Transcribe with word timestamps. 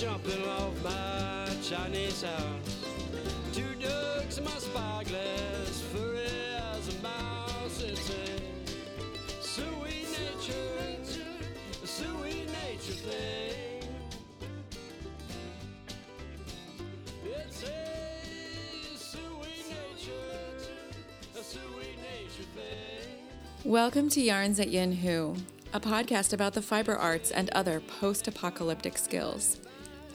jumping 0.00 0.42
off 0.48 0.82
my 0.82 1.46
Chinese 1.62 2.22
house. 2.22 2.86
Two 3.52 3.74
ducks 3.78 4.38
in 4.38 4.44
my 4.44 4.50
spyglass, 4.52 5.82
furry 5.92 6.24
as 6.72 6.88
a 6.88 7.02
mouse. 7.02 7.82
It's 7.82 8.08
a 8.08 8.22
nature, 9.60 10.54
a 10.58 12.16
nature 12.22 12.92
thing. 12.94 13.82
It's 17.22 17.62
a 17.62 17.66
nature, 19.98 20.14
a 21.34 21.42
nature 22.00 22.48
thing. 22.54 23.18
Welcome 23.66 24.08
to 24.08 24.22
Yarns 24.22 24.58
at 24.60 24.70
Yin 24.70 24.92
Hu, 24.92 25.36
a 25.74 25.80
podcast 25.80 26.32
about 26.32 26.54
the 26.54 26.62
fiber 26.62 26.96
arts 26.96 27.30
and 27.30 27.50
other 27.50 27.80
post 27.80 28.26
apocalyptic 28.26 28.96
skills. 28.96 29.60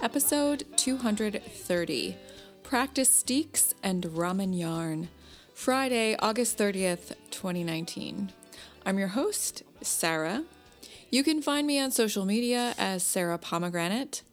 Episode 0.02 0.66
230 0.76 2.18
Practice 2.64 3.10
Steaks 3.10 3.74
and 3.82 4.04
Ramen 4.04 4.58
Yarn. 4.58 5.08
Friday, 5.54 6.16
August 6.20 6.58
30th, 6.58 7.14
2019. 7.32 8.32
I'm 8.86 9.00
your 9.00 9.10
host, 9.10 9.64
Sarah. 9.82 10.44
You 11.10 11.24
can 11.24 11.42
find 11.42 11.66
me 11.66 11.80
on 11.80 11.92
social 11.92 12.26
media 12.26 12.76
as 12.78 13.04
Sarah 13.04 13.38
Pomegranate. 13.38 14.24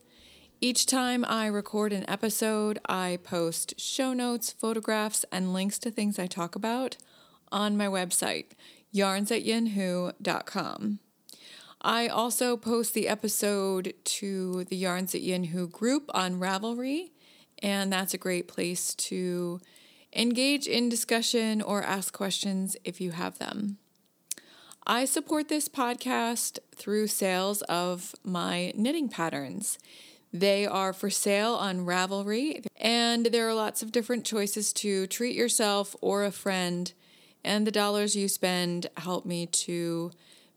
Each 0.60 0.86
time 0.86 1.24
I 1.24 1.46
record 1.46 1.92
an 1.92 2.08
episode, 2.08 2.78
I 2.88 3.18
post 3.22 3.80
show 3.80 4.12
notes, 4.12 4.52
photographs, 4.52 5.24
and 5.32 5.52
links 5.52 5.78
to 5.80 5.90
things 5.90 6.18
I 6.18 6.26
talk 6.26 6.54
about 6.54 6.96
on 7.50 7.76
my 7.76 7.86
website, 7.86 8.46
yarnsatyinhu.com. 8.94 10.98
I 11.84 12.06
also 12.06 12.56
post 12.56 12.94
the 12.94 13.08
episode 13.08 13.94
to 14.04 14.62
the 14.64 14.76
Yarns 14.76 15.16
at 15.16 15.20
Yinhu 15.20 15.68
group 15.68 16.08
on 16.14 16.38
Ravelry, 16.38 17.10
and 17.60 17.92
that's 17.92 18.14
a 18.14 18.18
great 18.18 18.46
place 18.46 18.94
to 18.94 19.60
engage 20.14 20.68
in 20.68 20.88
discussion 20.88 21.60
or 21.60 21.82
ask 21.82 22.12
questions 22.12 22.76
if 22.84 23.00
you 23.00 23.10
have 23.10 23.40
them. 23.40 23.78
I 24.86 25.04
support 25.04 25.48
this 25.48 25.68
podcast 25.68 26.60
through 26.72 27.08
sales 27.08 27.62
of 27.62 28.14
my 28.22 28.72
knitting 28.76 29.08
patterns. 29.08 29.80
They 30.32 30.64
are 30.64 30.92
for 30.92 31.10
sale 31.10 31.54
on 31.54 31.84
Ravelry, 31.84 32.64
and 32.76 33.26
there 33.26 33.48
are 33.48 33.54
lots 33.54 33.82
of 33.82 33.90
different 33.90 34.24
choices 34.24 34.72
to 34.74 35.08
treat 35.08 35.34
yourself 35.34 35.96
or 36.00 36.24
a 36.24 36.30
friend, 36.30 36.92
and 37.42 37.66
the 37.66 37.72
dollars 37.72 38.14
you 38.14 38.28
spend 38.28 38.86
help 38.96 39.26
me 39.26 39.46
to 39.46 40.12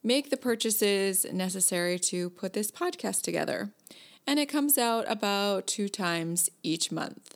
make 0.06 0.30
the 0.30 0.38
purchases 0.38 1.26
necessary 1.34 1.98
to 1.98 2.30
put 2.30 2.54
this 2.54 2.70
podcast 2.70 3.24
together. 3.24 3.72
And 4.28 4.38
it 4.38 4.46
comes 4.46 4.78
out 4.78 5.04
about 5.08 5.66
two 5.66 5.90
times 5.90 6.48
each 6.62 6.92
month. 6.92 7.36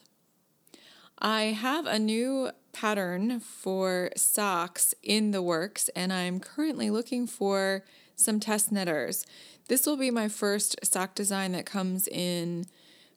I 1.18 1.46
have 1.46 1.88
a 1.88 1.98
new 1.98 2.52
pattern 2.72 3.40
for 3.40 4.12
socks 4.16 4.94
in 5.02 5.32
the 5.32 5.42
works, 5.42 5.90
and 5.96 6.14
I'm 6.14 6.40
currently 6.40 6.92
looking 6.92 7.26
for 7.26 7.84
some 8.16 8.40
test 8.40 8.72
knitters. 8.72 9.26
This 9.68 9.88
will 9.88 9.98
be 9.98 10.12
my 10.12 10.28
first 10.28 10.76
sock 10.84 11.16
design 11.16 11.54
that 11.54 11.66
comes 11.66 12.08
in 12.08 12.66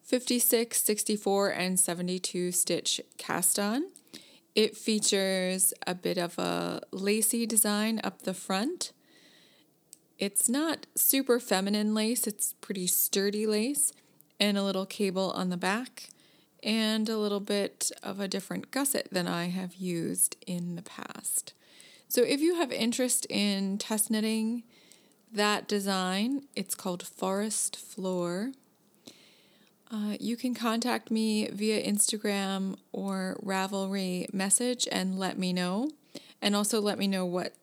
56, 0.02 0.82
64, 0.82 1.50
and 1.50 1.78
72 1.78 2.52
stitch 2.52 3.00
cast 3.18 3.58
on. 3.58 3.84
It 4.54 4.76
features 4.76 5.74
a 5.86 5.94
bit 5.94 6.16
of 6.16 6.38
a 6.38 6.80
lacy 6.90 7.46
design 7.46 8.00
up 8.02 8.22
the 8.22 8.34
front. 8.34 8.92
It's 10.22 10.48
not 10.48 10.86
super 10.94 11.40
feminine 11.40 11.94
lace, 11.94 12.28
it's 12.28 12.52
pretty 12.60 12.86
sturdy 12.86 13.44
lace, 13.44 13.92
and 14.38 14.56
a 14.56 14.62
little 14.62 14.86
cable 14.86 15.32
on 15.32 15.48
the 15.48 15.56
back, 15.56 16.10
and 16.62 17.08
a 17.08 17.18
little 17.18 17.40
bit 17.40 17.90
of 18.04 18.20
a 18.20 18.28
different 18.28 18.70
gusset 18.70 19.08
than 19.10 19.26
I 19.26 19.46
have 19.46 19.74
used 19.74 20.36
in 20.46 20.76
the 20.76 20.82
past. 20.82 21.54
So, 22.06 22.22
if 22.22 22.40
you 22.40 22.54
have 22.54 22.70
interest 22.70 23.26
in 23.30 23.78
test 23.78 24.12
knitting 24.12 24.62
that 25.32 25.66
design, 25.66 26.44
it's 26.54 26.76
called 26.76 27.04
Forest 27.04 27.76
Floor. 27.76 28.52
Uh, 29.90 30.16
you 30.20 30.36
can 30.36 30.54
contact 30.54 31.10
me 31.10 31.48
via 31.48 31.84
Instagram 31.84 32.76
or 32.92 33.40
Ravelry 33.44 34.32
message 34.32 34.86
and 34.92 35.18
let 35.18 35.36
me 35.36 35.52
know. 35.52 35.90
And 36.40 36.54
also 36.54 36.80
let 36.80 36.96
me 36.96 37.08
know 37.08 37.26
what 37.26 37.54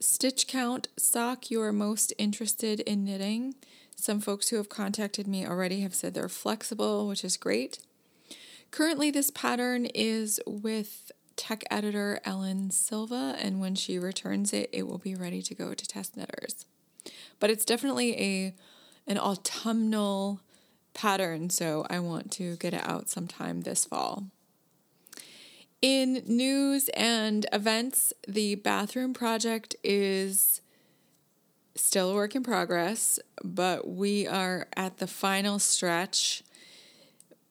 stitch 0.00 0.46
count 0.46 0.88
sock 0.96 1.50
you 1.50 1.60
are 1.62 1.72
most 1.72 2.12
interested 2.18 2.80
in 2.80 3.04
knitting. 3.04 3.54
Some 3.96 4.20
folks 4.20 4.48
who 4.48 4.56
have 4.56 4.68
contacted 4.68 5.26
me 5.26 5.46
already 5.46 5.80
have 5.80 5.94
said 5.94 6.14
they're 6.14 6.28
flexible, 6.28 7.08
which 7.08 7.24
is 7.24 7.36
great. 7.36 7.80
Currently, 8.70 9.10
this 9.10 9.30
pattern 9.30 9.86
is 9.86 10.40
with 10.46 11.10
tech 11.36 11.64
editor 11.70 12.20
Ellen 12.24 12.70
Silva, 12.70 13.36
and 13.40 13.60
when 13.60 13.74
she 13.74 13.98
returns 13.98 14.52
it, 14.52 14.68
it 14.72 14.86
will 14.86 14.98
be 14.98 15.14
ready 15.14 15.40
to 15.42 15.54
go 15.54 15.74
to 15.74 15.86
test 15.86 16.16
knitters. 16.16 16.66
But 17.40 17.50
it's 17.50 17.64
definitely 17.64 18.20
a 18.20 18.54
an 19.06 19.18
autumnal 19.18 20.40
pattern, 20.92 21.48
so 21.48 21.86
I 21.88 21.98
want 22.00 22.30
to 22.32 22.56
get 22.56 22.74
it 22.74 22.86
out 22.86 23.08
sometime 23.08 23.62
this 23.62 23.86
fall. 23.86 24.26
In 25.80 26.24
news 26.26 26.88
and 26.94 27.46
events, 27.52 28.12
the 28.26 28.56
bathroom 28.56 29.14
project 29.14 29.76
is 29.84 30.60
still 31.76 32.10
a 32.10 32.14
work 32.14 32.34
in 32.34 32.42
progress, 32.42 33.20
but 33.44 33.88
we 33.88 34.26
are 34.26 34.66
at 34.76 34.98
the 34.98 35.06
final 35.06 35.60
stretch. 35.60 36.42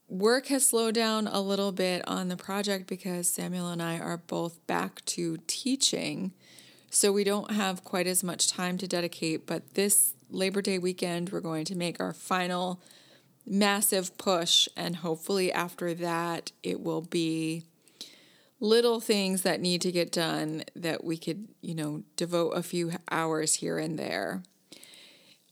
Work 0.09 0.47
has 0.47 0.65
slowed 0.65 0.95
down 0.95 1.27
a 1.27 1.39
little 1.39 1.71
bit 1.71 2.05
on 2.05 2.27
the 2.27 2.35
project 2.35 2.88
because 2.88 3.29
Samuel 3.29 3.69
and 3.69 3.81
I 3.81 3.97
are 3.97 4.17
both 4.17 4.65
back 4.67 5.05
to 5.05 5.38
teaching. 5.47 6.33
So 6.89 7.13
we 7.13 7.23
don't 7.23 7.51
have 7.51 7.85
quite 7.85 8.07
as 8.07 8.25
much 8.25 8.51
time 8.51 8.77
to 8.79 8.88
dedicate, 8.88 9.47
but 9.47 9.75
this 9.75 10.15
Labor 10.29 10.61
Day 10.61 10.79
weekend, 10.79 11.29
we're 11.29 11.39
going 11.39 11.63
to 11.65 11.75
make 11.75 12.01
our 12.01 12.11
final 12.11 12.81
massive 13.45 14.17
push, 14.17 14.67
and 14.75 14.97
hopefully, 14.97 15.49
after 15.49 15.94
that, 15.94 16.51
it 16.63 16.81
will 16.81 17.01
be 17.01 17.63
little 18.59 19.00
things 19.00 19.44
that 19.44 19.62
need 19.62 19.81
to 19.81 19.91
get 19.91 20.12
done 20.12 20.63
that 20.75 21.03
we 21.03 21.18
could, 21.18 21.47
you 21.62 21.75
know, 21.75 22.03
devote 22.16 22.51
a 22.51 22.63
few 22.63 22.91
hours 23.12 23.56
here 23.56 23.78
and 23.78 24.00
there. 24.00 24.41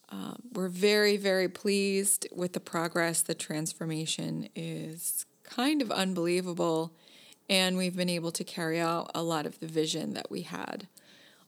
Uh, 0.09 0.33
we're 0.53 0.69
very, 0.69 1.17
very 1.17 1.49
pleased 1.49 2.27
with 2.31 2.53
the 2.53 2.59
progress. 2.59 3.21
The 3.21 3.35
transformation 3.35 4.49
is 4.55 5.25
kind 5.43 5.81
of 5.81 5.91
unbelievable, 5.91 6.93
and 7.49 7.77
we've 7.77 7.95
been 7.95 8.09
able 8.09 8.31
to 8.31 8.43
carry 8.43 8.79
out 8.79 9.11
a 9.13 9.23
lot 9.23 9.45
of 9.45 9.59
the 9.59 9.67
vision 9.67 10.13
that 10.13 10.31
we 10.31 10.41
had, 10.41 10.87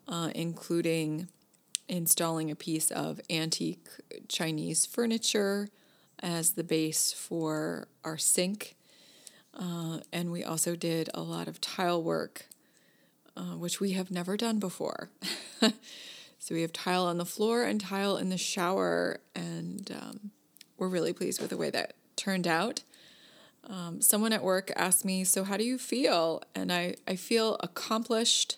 uh, 0.07 0.31
including 0.35 1.27
installing 1.87 2.51
a 2.51 2.55
piece 2.55 2.91
of 2.91 3.21
antique 3.29 3.87
Chinese 4.27 4.85
furniture 4.85 5.69
as 6.19 6.51
the 6.51 6.63
base 6.63 7.13
for 7.13 7.87
our 8.03 8.17
sink 8.17 8.76
uh, 9.53 9.99
and 10.11 10.31
we 10.31 10.43
also 10.43 10.75
did 10.75 11.09
a 11.13 11.21
lot 11.21 11.47
of 11.47 11.59
tile 11.61 12.01
work, 12.01 12.45
uh, 13.35 13.55
which 13.55 13.79
we 13.79 13.91
have 13.93 14.11
never 14.11 14.37
done 14.37 14.59
before. 14.59 15.09
so 16.39 16.55
we 16.55 16.61
have 16.61 16.73
tile 16.73 17.05
on 17.05 17.17
the 17.17 17.25
floor 17.25 17.63
and 17.63 17.81
tile 17.81 18.17
in 18.17 18.29
the 18.29 18.37
shower, 18.37 19.19
and 19.35 19.91
um, 19.91 20.31
we're 20.77 20.87
really 20.87 21.13
pleased 21.13 21.41
with 21.41 21.49
the 21.49 21.57
way 21.57 21.69
that 21.69 21.95
turned 22.15 22.47
out. 22.47 22.83
Um, 23.67 24.01
someone 24.01 24.31
at 24.31 24.43
work 24.43 24.71
asked 24.75 25.03
me, 25.03 25.23
So, 25.23 25.43
how 25.43 25.57
do 25.57 25.63
you 25.63 25.77
feel? 25.77 26.41
And 26.55 26.71
I, 26.71 26.95
I 27.07 27.15
feel 27.15 27.57
accomplished 27.59 28.57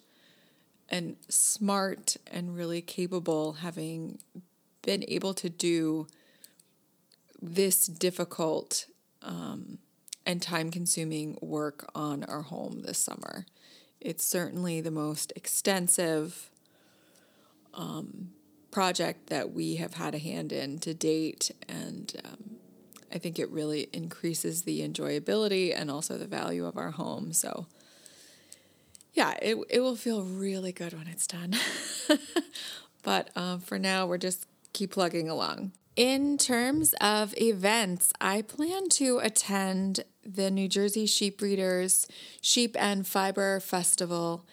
and 0.88 1.16
smart 1.30 2.18
and 2.28 2.56
really 2.56 2.82
capable 2.82 3.54
having 3.54 4.20
been 4.82 5.04
able 5.08 5.34
to 5.36 5.50
do 5.50 6.08
this 7.42 7.88
difficult 7.88 8.86
um, 9.22 9.78
and 10.30 10.44
time 10.44 10.70
consuming 10.70 11.36
work 11.42 11.90
on 11.96 12.24
our 12.26 12.44
home 12.44 12.84
this 12.86 13.00
summer. 13.00 13.48
It's 14.00 14.24
certainly 14.24 14.80
the 14.80 14.92
most 14.92 15.34
extensive 15.36 16.52
um, 17.74 18.30
project 18.70 19.32
that 19.32 19.54
we 19.54 19.78
have 19.78 19.96
had 19.96 20.14
a 20.14 20.20
hand 20.20 20.52
in 20.52 20.78
to 20.82 20.94
date, 20.94 21.50
and 21.68 22.16
um, 22.24 22.58
I 23.12 23.18
think 23.18 23.40
it 23.40 23.50
really 23.50 23.90
increases 23.92 24.62
the 24.62 24.88
enjoyability 24.88 25.74
and 25.76 25.90
also 25.90 26.16
the 26.16 26.28
value 26.28 26.68
of 26.68 26.78
our 26.78 26.92
home. 26.92 27.34
So, 27.34 27.66
yeah, 29.16 29.32
it, 29.42 29.58
it 29.68 29.80
will 29.80 29.96
feel 29.96 30.22
really 30.22 30.72
good 30.72 30.94
when 30.94 31.08
it's 31.08 31.26
done. 31.26 31.56
but 33.02 33.32
uh, 33.36 33.58
for 33.58 33.80
now, 33.80 34.06
we're 34.06 34.20
just 34.20 34.46
keep 34.74 34.92
plugging 34.92 35.28
along. 35.28 35.72
In 36.00 36.38
terms 36.38 36.96
of 37.02 37.38
events, 37.38 38.14
I 38.22 38.42
plan 38.42 38.88
to 38.92 39.20
attend 39.20 40.06
the 40.24 40.50
New 40.50 40.70
Jersey 40.70 41.06
Sheep 41.06 41.40
Breeders 41.40 42.08
Sheep 42.40 42.78
and 42.80 43.06
Fiber 43.06 43.60
Festival 43.60 44.46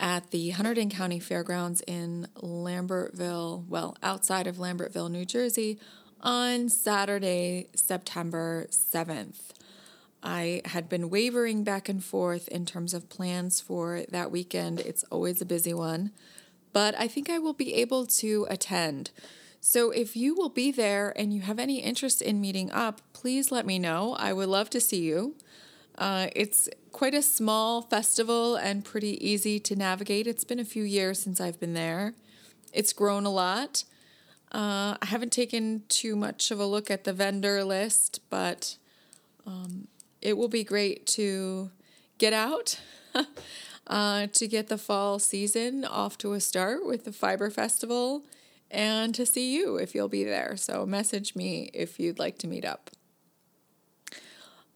at 0.00 0.30
the 0.30 0.52
Hunterdon 0.52 0.90
County 0.90 1.20
Fairgrounds 1.20 1.82
in 1.86 2.28
Lambertville, 2.36 3.68
well, 3.68 3.98
outside 4.02 4.46
of 4.46 4.56
Lambertville, 4.56 5.10
New 5.10 5.26
Jersey, 5.26 5.78
on 6.22 6.70
Saturday, 6.70 7.68
September 7.74 8.66
7th. 8.70 9.50
I 10.22 10.62
had 10.64 10.88
been 10.88 11.10
wavering 11.10 11.64
back 11.64 11.90
and 11.90 12.02
forth 12.02 12.48
in 12.48 12.64
terms 12.64 12.94
of 12.94 13.10
plans 13.10 13.60
for 13.60 14.04
that 14.08 14.30
weekend. 14.30 14.80
It's 14.80 15.04
always 15.10 15.42
a 15.42 15.44
busy 15.44 15.74
one, 15.74 16.12
but 16.72 16.98
I 16.98 17.08
think 17.08 17.28
I 17.28 17.38
will 17.38 17.52
be 17.52 17.74
able 17.74 18.06
to 18.06 18.46
attend. 18.48 19.10
So 19.66 19.90
if 19.92 20.14
you 20.14 20.34
will 20.34 20.50
be 20.50 20.70
there 20.70 21.14
and 21.16 21.32
you 21.32 21.40
have 21.40 21.58
any 21.58 21.78
interest 21.78 22.20
in 22.20 22.38
meeting 22.38 22.70
up, 22.70 23.00
please 23.14 23.50
let 23.50 23.64
me 23.64 23.78
know. 23.78 24.14
I 24.18 24.30
would 24.30 24.50
love 24.50 24.68
to 24.70 24.78
see 24.78 25.00
you. 25.00 25.36
Uh, 25.96 26.26
it's 26.36 26.68
quite 26.92 27.14
a 27.14 27.22
small 27.22 27.80
festival 27.80 28.56
and 28.56 28.84
pretty 28.84 29.26
easy 29.26 29.58
to 29.60 29.74
navigate. 29.74 30.26
It's 30.26 30.44
been 30.44 30.58
a 30.58 30.66
few 30.66 30.82
years 30.82 31.18
since 31.18 31.40
I've 31.40 31.58
been 31.58 31.72
there. 31.72 32.12
It's 32.74 32.92
grown 32.92 33.24
a 33.24 33.30
lot. 33.30 33.84
Uh, 34.52 34.98
I 35.00 35.06
haven't 35.06 35.32
taken 35.32 35.84
too 35.88 36.14
much 36.14 36.50
of 36.50 36.60
a 36.60 36.66
look 36.66 36.90
at 36.90 37.04
the 37.04 37.14
vendor 37.14 37.64
list, 37.64 38.20
but 38.28 38.76
um, 39.46 39.88
it 40.20 40.36
will 40.36 40.48
be 40.48 40.62
great 40.62 41.06
to 41.06 41.70
get 42.18 42.34
out, 42.34 42.80
uh, 43.86 44.26
to 44.26 44.46
get 44.46 44.68
the 44.68 44.76
fall 44.76 45.18
season 45.18 45.86
off 45.86 46.18
to 46.18 46.34
a 46.34 46.40
start 46.40 46.84
with 46.84 47.06
the 47.06 47.12
Fiber 47.12 47.48
Festival, 47.48 48.24
and 48.70 49.14
to 49.14 49.26
see 49.26 49.54
you 49.54 49.76
if 49.76 49.94
you'll 49.94 50.08
be 50.08 50.24
there. 50.24 50.56
So, 50.56 50.84
message 50.86 51.34
me 51.34 51.70
if 51.72 51.98
you'd 51.98 52.18
like 52.18 52.38
to 52.38 52.46
meet 52.46 52.64
up. 52.64 52.90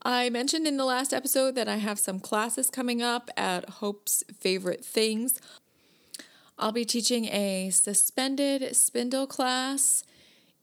I 0.01 0.29
mentioned 0.29 0.65
in 0.65 0.77
the 0.77 0.85
last 0.85 1.13
episode 1.13 1.55
that 1.55 1.67
I 1.67 1.75
have 1.75 1.99
some 1.99 2.19
classes 2.21 2.69
coming 2.69 3.01
up 3.01 3.29
at 3.35 3.69
Hope's 3.69 4.23
Favorite 4.33 4.85
Things. 4.85 5.39
I'll 6.57 6.71
be 6.71 6.85
teaching 6.85 7.25
a 7.25 7.69
suspended 7.69 8.75
spindle 8.75 9.27
class 9.27 10.03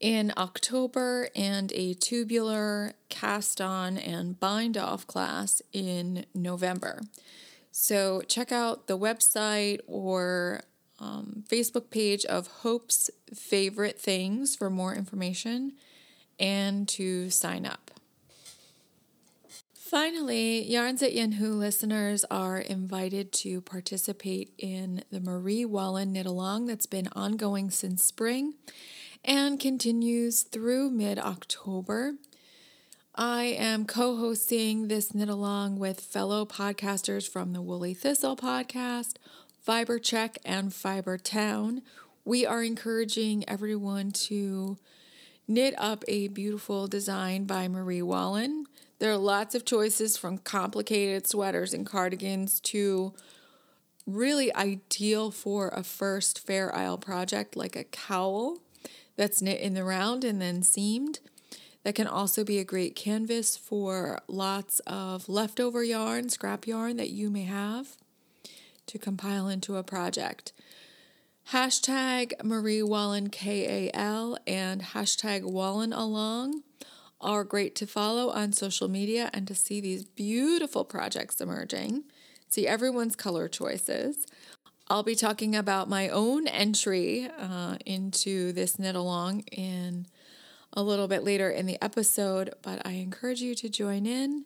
in 0.00 0.32
October 0.36 1.28
and 1.34 1.72
a 1.72 1.94
tubular 1.94 2.92
cast 3.08 3.60
on 3.60 3.96
and 3.98 4.38
bind 4.38 4.76
off 4.76 5.06
class 5.06 5.62
in 5.72 6.26
November. 6.34 7.00
So 7.72 8.22
check 8.22 8.52
out 8.52 8.86
the 8.86 8.98
website 8.98 9.80
or 9.86 10.62
um, 10.98 11.44
Facebook 11.48 11.90
page 11.90 12.24
of 12.24 12.46
Hope's 12.46 13.10
Favorite 13.34 14.00
Things 14.00 14.56
for 14.56 14.70
more 14.70 14.94
information 14.94 15.72
and 16.38 16.88
to 16.88 17.30
sign 17.30 17.66
up. 17.66 17.90
Finally, 19.74 20.64
Yarns 20.64 21.00
at 21.00 21.12
Yinhu 21.12 21.56
listeners 21.56 22.24
are 22.28 22.58
invited 22.58 23.30
to 23.32 23.60
participate 23.60 24.52
in 24.58 25.04
the 25.12 25.20
Marie 25.20 25.64
Wallin 25.64 26.12
Knit 26.12 26.26
Along 26.26 26.66
that's 26.66 26.86
been 26.86 27.08
ongoing 27.12 27.70
since 27.70 28.02
spring 28.02 28.54
and 29.24 29.60
continues 29.60 30.42
through 30.42 30.90
mid 30.90 31.20
October. 31.20 32.14
I 33.14 33.44
am 33.44 33.86
co 33.86 34.16
hosting 34.16 34.88
this 34.88 35.14
knit 35.14 35.28
along 35.28 35.78
with 35.78 36.00
fellow 36.00 36.44
podcasters 36.44 37.28
from 37.30 37.52
the 37.52 37.62
Woolly 37.62 37.94
Thistle 37.94 38.36
podcast, 38.36 39.14
Fiber 39.66 39.98
Check, 39.98 40.38
and 40.44 40.72
Fiber 40.72 41.18
Town. 41.18 41.82
We 42.24 42.46
are 42.46 42.62
encouraging 42.62 43.42
everyone 43.48 44.12
to 44.12 44.78
knit 45.48 45.74
up 45.76 46.04
a 46.06 46.28
beautiful 46.28 46.86
design 46.86 47.46
by 47.46 47.66
Marie 47.66 48.00
Wallin. 48.00 48.66
There 49.00 49.10
are 49.10 49.16
lots 49.16 49.56
of 49.56 49.64
choices 49.64 50.16
from 50.16 50.38
complicated 50.38 51.26
sweaters 51.26 51.74
and 51.74 51.84
cardigans 51.84 52.60
to 52.60 53.12
really 54.06 54.54
ideal 54.54 55.32
for 55.32 55.70
a 55.70 55.82
first 55.82 56.46
Fair 56.46 56.72
Isle 56.72 56.98
project 56.98 57.56
like 57.56 57.74
a 57.74 57.82
cowl 57.82 58.58
that's 59.16 59.42
knit 59.42 59.60
in 59.60 59.74
the 59.74 59.82
round 59.82 60.22
and 60.22 60.40
then 60.40 60.62
seamed. 60.62 61.18
That 61.82 61.96
can 61.96 62.06
also 62.06 62.44
be 62.44 62.60
a 62.60 62.64
great 62.64 62.94
canvas 62.94 63.56
for 63.56 64.20
lots 64.28 64.78
of 64.86 65.28
leftover 65.28 65.82
yarn, 65.82 66.28
scrap 66.28 66.68
yarn 66.68 66.98
that 66.98 67.10
you 67.10 67.30
may 67.30 67.42
have 67.42 67.96
to 68.86 68.98
compile 68.98 69.48
into 69.48 69.76
a 69.76 69.82
project. 69.82 70.52
Hashtag 71.50 72.32
Marie 72.42 72.82
Wallin 72.82 73.30
KAL 73.30 74.38
and 74.46 74.82
hashtag 74.82 75.44
Wallin 75.44 75.92
Along 75.92 76.62
are 77.20 77.44
great 77.44 77.74
to 77.76 77.86
follow 77.86 78.30
on 78.30 78.52
social 78.52 78.88
media 78.88 79.30
and 79.32 79.46
to 79.48 79.54
see 79.54 79.80
these 79.80 80.04
beautiful 80.04 80.84
projects 80.84 81.40
emerging. 81.40 82.04
See 82.48 82.66
everyone's 82.66 83.16
color 83.16 83.48
choices. 83.48 84.26
I'll 84.88 85.02
be 85.02 85.14
talking 85.14 85.56
about 85.56 85.88
my 85.88 86.08
own 86.08 86.46
entry 86.46 87.28
uh, 87.38 87.76
into 87.84 88.52
this 88.52 88.78
knit 88.78 88.94
along 88.94 89.40
in 89.52 90.06
a 90.72 90.82
little 90.82 91.08
bit 91.08 91.24
later 91.24 91.50
in 91.50 91.66
the 91.66 91.82
episode, 91.82 92.54
but 92.62 92.86
I 92.86 92.92
encourage 92.92 93.40
you 93.40 93.54
to 93.56 93.68
join 93.68 94.06
in 94.06 94.44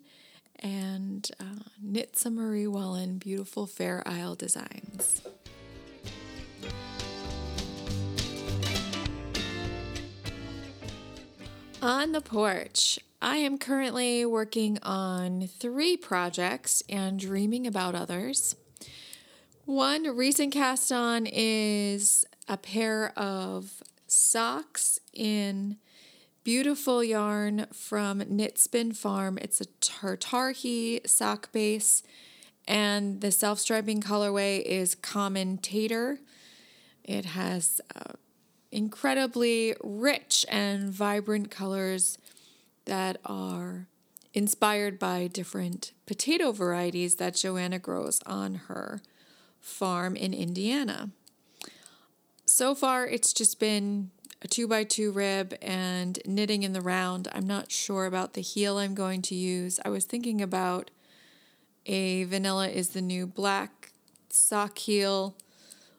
and 0.61 1.31
uh, 1.41 1.65
knit 1.83 2.17
some 2.17 2.37
Marie 2.37 2.67
Wallin 2.67 3.19
beautiful 3.19 3.67
Fair 3.67 4.03
Isle 4.07 4.35
designs. 4.35 5.23
On 11.83 12.13
the 12.13 12.21
porch, 12.21 12.99
I 13.23 13.37
am 13.39 13.57
currently 13.57 14.27
working 14.27 14.79
on 14.83 15.47
three 15.47 15.97
projects 15.97 16.83
and 16.89 17.19
dreaming 17.19 17.67
about 17.67 17.95
others. 17.95 18.55
One 19.65 20.17
recent 20.17 20.53
cast 20.53 20.93
on 20.93 21.27
is 21.27 22.27
a 22.49 22.57
pair 22.57 23.19
of 23.19 23.83
socks 24.07 24.99
in 25.13 25.77
beautiful 26.51 27.05
yarn 27.05 27.65
from 27.73 28.19
Knit 28.29 28.59
Spin 28.59 28.91
Farm. 28.91 29.39
It's 29.41 29.61
a 29.61 29.67
Tartahi 29.81 31.09
sock 31.09 31.53
base, 31.53 32.03
and 32.67 33.21
the 33.21 33.31
self 33.31 33.61
striping 33.61 34.01
colorway 34.01 34.61
is 34.61 34.97
Common 34.97 35.59
Tater. 35.59 36.19
It 37.05 37.25
has 37.25 37.81
uh, 37.95 38.15
incredibly 38.73 39.77
rich 39.85 40.45
and 40.49 40.93
vibrant 40.93 41.53
colors 41.53 42.19
that 42.85 43.19
are 43.25 43.87
inspired 44.35 44.99
by 44.99 45.29
different 45.29 45.93
potato 46.05 46.51
varieties 46.51 47.15
that 47.15 47.37
Joanna 47.37 47.79
grows 47.79 48.19
on 48.27 48.57
her 48.67 49.01
farm 49.61 50.17
in 50.17 50.35
Indiana. 50.35 51.11
So 52.45 52.75
far, 52.75 53.07
it's 53.07 53.33
just 53.33 53.61
been 53.61 54.11
a 54.43 54.49
two 54.49 54.67
by 54.67 54.85
two 54.85 55.13
rib 55.13 55.55
and 55.61 56.19
knitting 56.27 56.63
in 56.63 56.73
the 56.73 56.81
round. 56.81 57.29
I'm 57.33 57.47
not 57.47 57.71
sure 57.71 58.07
about 58.07 58.35
the 58.35 58.41
heel 58.41 58.79
I'm 58.79 58.95
going 58.95 59.23
to 59.23 59.35
use. 59.35 59.79
I 59.85 59.91
was 59.91 60.05
thinking 60.05 60.41
about 60.41 60.91
a 61.87 62.25
vanilla 62.25 62.69
is 62.69 62.91
the 62.91 63.03
new 63.03 63.27
black 63.27 63.93
sock 64.29 64.79
heel, 64.79 65.35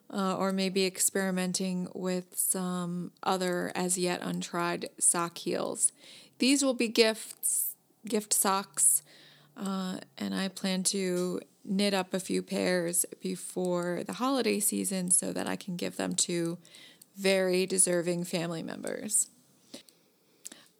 uh, 0.09 0.35
or 0.37 0.51
maybe 0.51 0.85
experimenting 0.85 1.87
with 1.93 2.37
some 2.37 3.11
other 3.23 3.71
as 3.75 3.97
yet 3.97 4.21
untried 4.21 4.89
sock 4.99 5.37
heels. 5.37 5.91
These 6.39 6.63
will 6.63 6.73
be 6.73 6.87
gifts, 6.87 7.75
gift 8.07 8.33
socks, 8.33 9.03
uh, 9.55 9.97
and 10.17 10.33
I 10.33 10.47
plan 10.47 10.83
to 10.83 11.39
knit 11.63 11.93
up 11.93 12.13
a 12.13 12.19
few 12.19 12.41
pairs 12.41 13.05
before 13.21 14.03
the 14.05 14.13
holiday 14.13 14.59
season 14.59 15.11
so 15.11 15.31
that 15.31 15.47
I 15.47 15.55
can 15.55 15.75
give 15.75 15.97
them 15.97 16.15
to 16.15 16.57
very 17.21 17.65
deserving 17.65 18.23
family 18.23 18.63
members. 18.63 19.27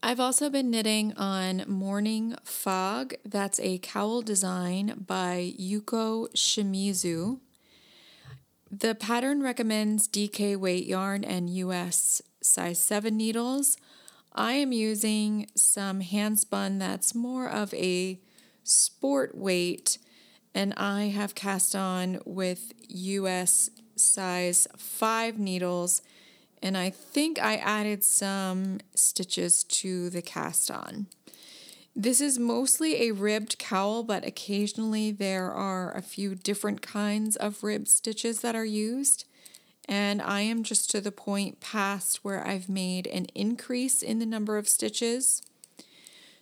I've 0.04 0.20
also 0.20 0.50
been 0.50 0.72
knitting 0.72 1.14
on 1.14 1.64
Morning 1.68 2.36
Fog. 2.44 3.14
That's 3.24 3.60
a 3.60 3.78
cowl 3.78 4.24
design 4.24 5.06
by 5.06 5.54
Yuko 5.60 6.32
Shimizu. 6.34 7.40
The 8.72 8.96
pattern 8.96 9.44
recommends 9.44 10.08
DK 10.08 10.58
weight 10.58 10.88
yarn 10.88 11.24
and 11.24 11.50
US 11.52 12.24
size 12.42 12.80
7 12.80 13.16
needles. 13.16 13.78
I 14.34 14.54
am 14.54 14.72
using 14.72 15.48
some 15.56 16.00
hand 16.00 16.40
spun 16.40 16.80
that's 16.80 17.14
more 17.14 17.48
of 17.48 17.72
a 17.76 18.20
sport 18.64 19.38
weight 19.38 20.00
and 20.56 20.74
I 20.78 21.10
have 21.10 21.36
cast 21.36 21.76
on 21.76 22.22
with 22.26 22.74
US 22.88 23.70
size 23.96 24.68
5 24.76 25.38
needles 25.38 26.02
and 26.62 26.78
I 26.78 26.90
think 26.90 27.40
I 27.40 27.56
added 27.58 28.04
some 28.04 28.80
stitches 28.96 29.64
to 29.64 30.10
the 30.10 30.22
cast 30.22 30.70
on. 30.70 31.08
This 31.96 32.22
is 32.22 32.40
mostly 32.40 33.08
a 33.08 33.12
ribbed 33.12 33.58
cowl, 33.60 34.04
but 34.04 34.26
occasionally 34.26 35.12
there 35.12 35.52
are 35.52 35.96
a 35.96 36.02
few 36.02 36.36
different 36.36 36.82
kinds 36.82 37.36
of 37.36 37.64
ribbed 37.64 37.90
stitches 37.90 38.42
that 38.42 38.56
are 38.56 38.66
used. 38.66 39.26
And 39.90 40.22
I 40.22 40.42
am 40.42 40.64
just 40.64 40.90
to 40.92 41.02
the 41.02 41.12
point 41.12 41.60
past 41.60 42.24
where 42.24 42.48
I've 42.48 42.70
made 42.70 43.08
an 43.08 43.26
increase 43.36 44.02
in 44.02 44.20
the 44.20 44.26
number 44.26 44.58
of 44.58 44.70
stitches 44.70 45.42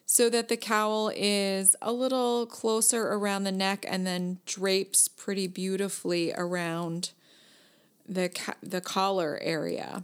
so 0.05 0.29
that 0.29 0.49
the 0.49 0.57
cowl 0.57 1.11
is 1.15 1.75
a 1.81 1.91
little 1.91 2.45
closer 2.45 3.07
around 3.07 3.43
the 3.43 3.51
neck 3.51 3.85
and 3.88 4.05
then 4.05 4.39
drapes 4.45 5.07
pretty 5.07 5.47
beautifully 5.47 6.33
around 6.33 7.11
the 8.09 8.31
the 8.61 8.81
collar 8.81 9.39
area. 9.41 10.03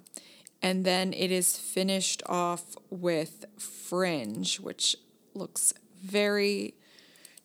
And 0.62 0.86
then 0.86 1.14
it 1.14 1.32
is 1.32 1.58
finished 1.58 2.24
off 2.28 2.76
with 2.90 3.46
fringe, 3.58 4.60
which 4.60 4.96
looks 5.34 5.74
very 6.04 6.76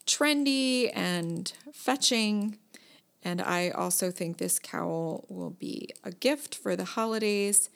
trendy 0.06 0.90
and 0.94 1.52
fetching. 1.72 2.58
And 3.22 3.42
I 3.42 3.70
also 3.70 4.10
think 4.10 4.38
this 4.38 4.58
cowl 4.58 5.26
will 5.28 5.50
be 5.50 5.90
a 6.02 6.10
gift 6.10 6.54
for 6.54 6.76
the 6.76 6.84
holidays. 6.84 7.68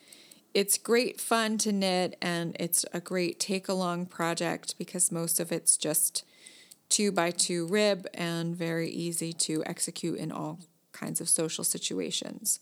It's 0.54 0.78
great 0.78 1.20
fun 1.20 1.58
to 1.58 1.72
knit 1.72 2.16
and 2.22 2.56
it's 2.58 2.86
a 2.92 3.00
great 3.00 3.40
take 3.40 3.68
along 3.68 4.06
project 4.06 4.78
because 4.78 5.12
most 5.12 5.40
of 5.40 5.52
it's 5.52 5.76
just 5.76 6.24
two 6.88 7.10
by 7.10 7.32
two 7.32 7.66
rib 7.66 8.06
and 8.14 8.56
very 8.56 8.88
easy 8.88 9.32
to 9.32 9.62
execute 9.66 10.16
in 10.18 10.30
all 10.30 10.60
kinds 10.92 11.20
of 11.20 11.28
social 11.28 11.64
situations. 11.64 12.60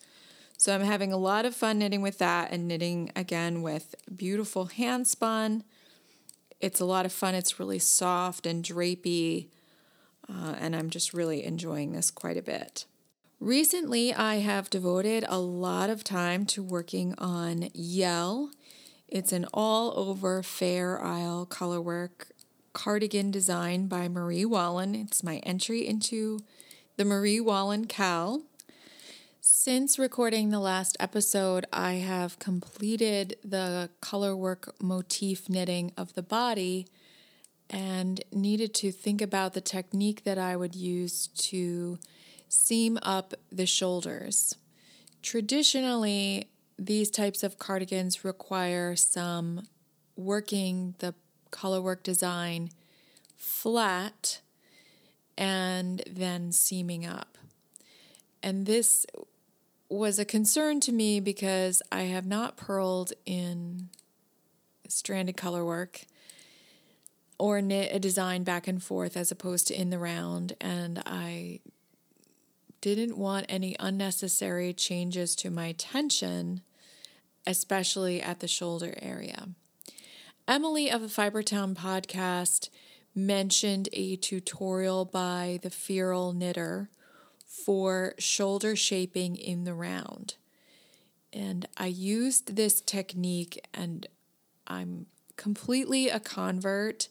So 0.62 0.72
I'm 0.72 0.82
having 0.82 1.12
a 1.12 1.16
lot 1.16 1.44
of 1.44 1.56
fun 1.56 1.80
knitting 1.80 2.02
with 2.02 2.18
that 2.18 2.52
and 2.52 2.68
knitting 2.68 3.10
again 3.16 3.62
with 3.62 3.96
beautiful 4.14 4.66
hand 4.66 5.08
spun. 5.08 5.64
It's 6.60 6.78
a 6.78 6.84
lot 6.84 7.04
of 7.04 7.12
fun. 7.12 7.34
It's 7.34 7.58
really 7.58 7.80
soft 7.80 8.46
and 8.46 8.62
drapey. 8.64 9.48
Uh, 10.28 10.54
and 10.60 10.76
I'm 10.76 10.88
just 10.88 11.12
really 11.12 11.42
enjoying 11.42 11.90
this 11.90 12.12
quite 12.12 12.36
a 12.36 12.42
bit. 12.42 12.84
Recently, 13.40 14.14
I 14.14 14.36
have 14.36 14.70
devoted 14.70 15.24
a 15.28 15.40
lot 15.40 15.90
of 15.90 16.04
time 16.04 16.46
to 16.46 16.62
working 16.62 17.16
on 17.18 17.70
Yell. 17.74 18.52
It's 19.08 19.32
an 19.32 19.46
all 19.52 19.92
over 19.98 20.44
Fair 20.44 21.02
Isle 21.02 21.44
colorwork 21.44 22.30
cardigan 22.72 23.32
design 23.32 23.88
by 23.88 24.06
Marie 24.06 24.44
Wallin. 24.44 24.94
It's 24.94 25.24
my 25.24 25.38
entry 25.38 25.84
into 25.84 26.38
the 26.96 27.04
Marie 27.04 27.40
Wallin 27.40 27.88
KAL. 27.88 28.42
Since 29.44 29.98
recording 29.98 30.50
the 30.50 30.60
last 30.60 30.96
episode, 31.00 31.66
I 31.72 31.94
have 31.94 32.38
completed 32.38 33.38
the 33.42 33.90
colorwork 34.00 34.70
motif 34.80 35.48
knitting 35.48 35.90
of 35.96 36.14
the 36.14 36.22
body 36.22 36.86
and 37.68 38.22
needed 38.30 38.72
to 38.74 38.92
think 38.92 39.20
about 39.20 39.54
the 39.54 39.60
technique 39.60 40.22
that 40.22 40.38
I 40.38 40.54
would 40.54 40.76
use 40.76 41.26
to 41.26 41.98
seam 42.48 43.00
up 43.02 43.34
the 43.50 43.66
shoulders. 43.66 44.54
Traditionally, 45.22 46.48
these 46.78 47.10
types 47.10 47.42
of 47.42 47.58
cardigans 47.58 48.24
require 48.24 48.94
some 48.94 49.66
working 50.14 50.94
the 51.00 51.16
colorwork 51.50 52.04
design 52.04 52.70
flat 53.36 54.40
and 55.36 56.00
then 56.08 56.52
seaming 56.52 57.04
up. 57.04 57.38
And 58.40 58.66
this 58.66 59.04
was 59.92 60.18
a 60.18 60.24
concern 60.24 60.80
to 60.80 60.92
me 60.92 61.20
because 61.20 61.82
I 61.92 62.02
have 62.02 62.26
not 62.26 62.56
purled 62.56 63.12
in 63.26 63.90
stranded 64.88 65.36
color 65.36 65.64
work 65.64 66.06
or 67.38 67.60
knit 67.60 67.94
a 67.94 67.98
design 67.98 68.42
back 68.42 68.66
and 68.66 68.82
forth 68.82 69.16
as 69.16 69.30
opposed 69.30 69.68
to 69.68 69.74
in 69.74 69.90
the 69.90 69.98
round. 69.98 70.54
And 70.60 71.02
I 71.04 71.60
didn't 72.80 73.18
want 73.18 73.46
any 73.48 73.76
unnecessary 73.78 74.72
changes 74.72 75.36
to 75.36 75.50
my 75.50 75.72
tension, 75.72 76.62
especially 77.46 78.22
at 78.22 78.40
the 78.40 78.48
shoulder 78.48 78.94
area. 79.02 79.48
Emily 80.48 80.90
of 80.90 81.02
the 81.02 81.06
Fibertown 81.06 81.74
podcast 81.74 82.68
mentioned 83.14 83.88
a 83.92 84.16
tutorial 84.16 85.04
by 85.04 85.58
the 85.62 85.70
Feral 85.70 86.32
Knitter 86.32 86.88
for 87.52 88.14
shoulder 88.18 88.74
shaping 88.74 89.36
in 89.36 89.64
the 89.64 89.74
round. 89.74 90.34
And 91.32 91.66
I 91.76 91.86
used 91.86 92.56
this 92.56 92.80
technique, 92.80 93.62
and 93.74 94.06
I'm 94.66 95.06
completely 95.36 96.08
a 96.08 96.20
convert 96.20 97.08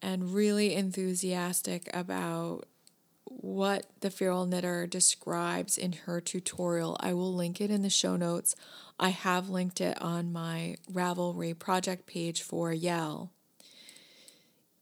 and 0.00 0.32
really 0.34 0.74
enthusiastic 0.74 1.88
about 1.92 2.66
what 3.24 3.86
the 4.00 4.10
Feral 4.10 4.46
Knitter 4.46 4.86
describes 4.86 5.76
in 5.76 5.92
her 5.92 6.20
tutorial. 6.20 6.96
I 7.00 7.12
will 7.12 7.34
link 7.34 7.60
it 7.60 7.70
in 7.70 7.82
the 7.82 7.90
show 7.90 8.16
notes. 8.16 8.54
I 8.98 9.08
have 9.08 9.48
linked 9.48 9.80
it 9.80 10.00
on 10.00 10.32
my 10.32 10.76
Ravelry 10.92 11.58
project 11.58 12.06
page 12.06 12.42
for 12.42 12.72
Yell. 12.72 13.30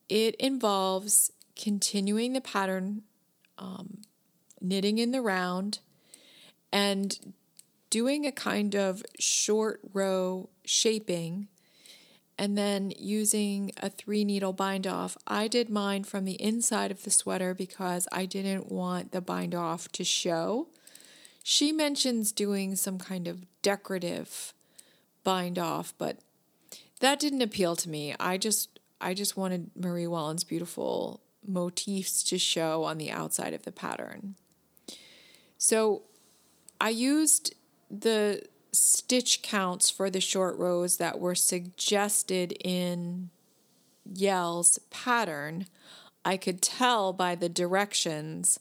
It 0.08 0.34
involves 0.36 1.32
continuing 1.56 2.32
the 2.34 2.40
pattern, 2.40 3.02
um, 3.56 4.02
knitting 4.62 4.98
in 4.98 5.10
the 5.10 5.20
round, 5.20 5.80
and 6.72 7.34
doing 7.90 8.24
a 8.24 8.32
kind 8.32 8.74
of 8.74 9.02
short 9.18 9.80
row 9.92 10.48
shaping 10.64 11.48
and 12.38 12.56
then 12.56 12.92
using 12.98 13.70
a 13.76 13.90
three 13.90 14.24
needle 14.24 14.52
bind 14.52 14.86
off. 14.86 15.16
I 15.26 15.46
did 15.46 15.68
mine 15.68 16.04
from 16.04 16.24
the 16.24 16.40
inside 16.42 16.90
of 16.90 17.02
the 17.02 17.10
sweater 17.10 17.54
because 17.54 18.08
I 18.10 18.24
didn't 18.24 18.72
want 18.72 19.12
the 19.12 19.20
bind 19.20 19.54
off 19.54 19.92
to 19.92 20.04
show. 20.04 20.68
She 21.44 21.72
mentions 21.72 22.32
doing 22.32 22.74
some 22.76 22.98
kind 22.98 23.28
of 23.28 23.44
decorative 23.62 24.54
bind 25.24 25.58
off, 25.58 25.94
but 25.98 26.18
that 27.00 27.20
didn't 27.20 27.42
appeal 27.42 27.76
to 27.76 27.88
me. 27.88 28.14
I 28.18 28.38
just 28.38 28.80
I 29.00 29.14
just 29.14 29.36
wanted 29.36 29.70
Marie 29.76 30.06
Wallin's 30.06 30.44
beautiful 30.44 31.20
motifs 31.46 32.22
to 32.24 32.38
show 32.38 32.84
on 32.84 32.98
the 32.98 33.10
outside 33.10 33.52
of 33.52 33.64
the 33.64 33.72
pattern. 33.72 34.36
So 35.62 36.02
I 36.80 36.88
used 36.88 37.54
the 37.88 38.42
stitch 38.72 39.42
counts 39.42 39.90
for 39.90 40.10
the 40.10 40.20
short 40.20 40.58
rows 40.58 40.96
that 40.96 41.20
were 41.20 41.36
suggested 41.36 42.50
in 42.64 43.30
Yell's 44.04 44.80
pattern. 44.90 45.66
I 46.24 46.36
could 46.36 46.62
tell 46.62 47.12
by 47.12 47.36
the 47.36 47.48
directions 47.48 48.58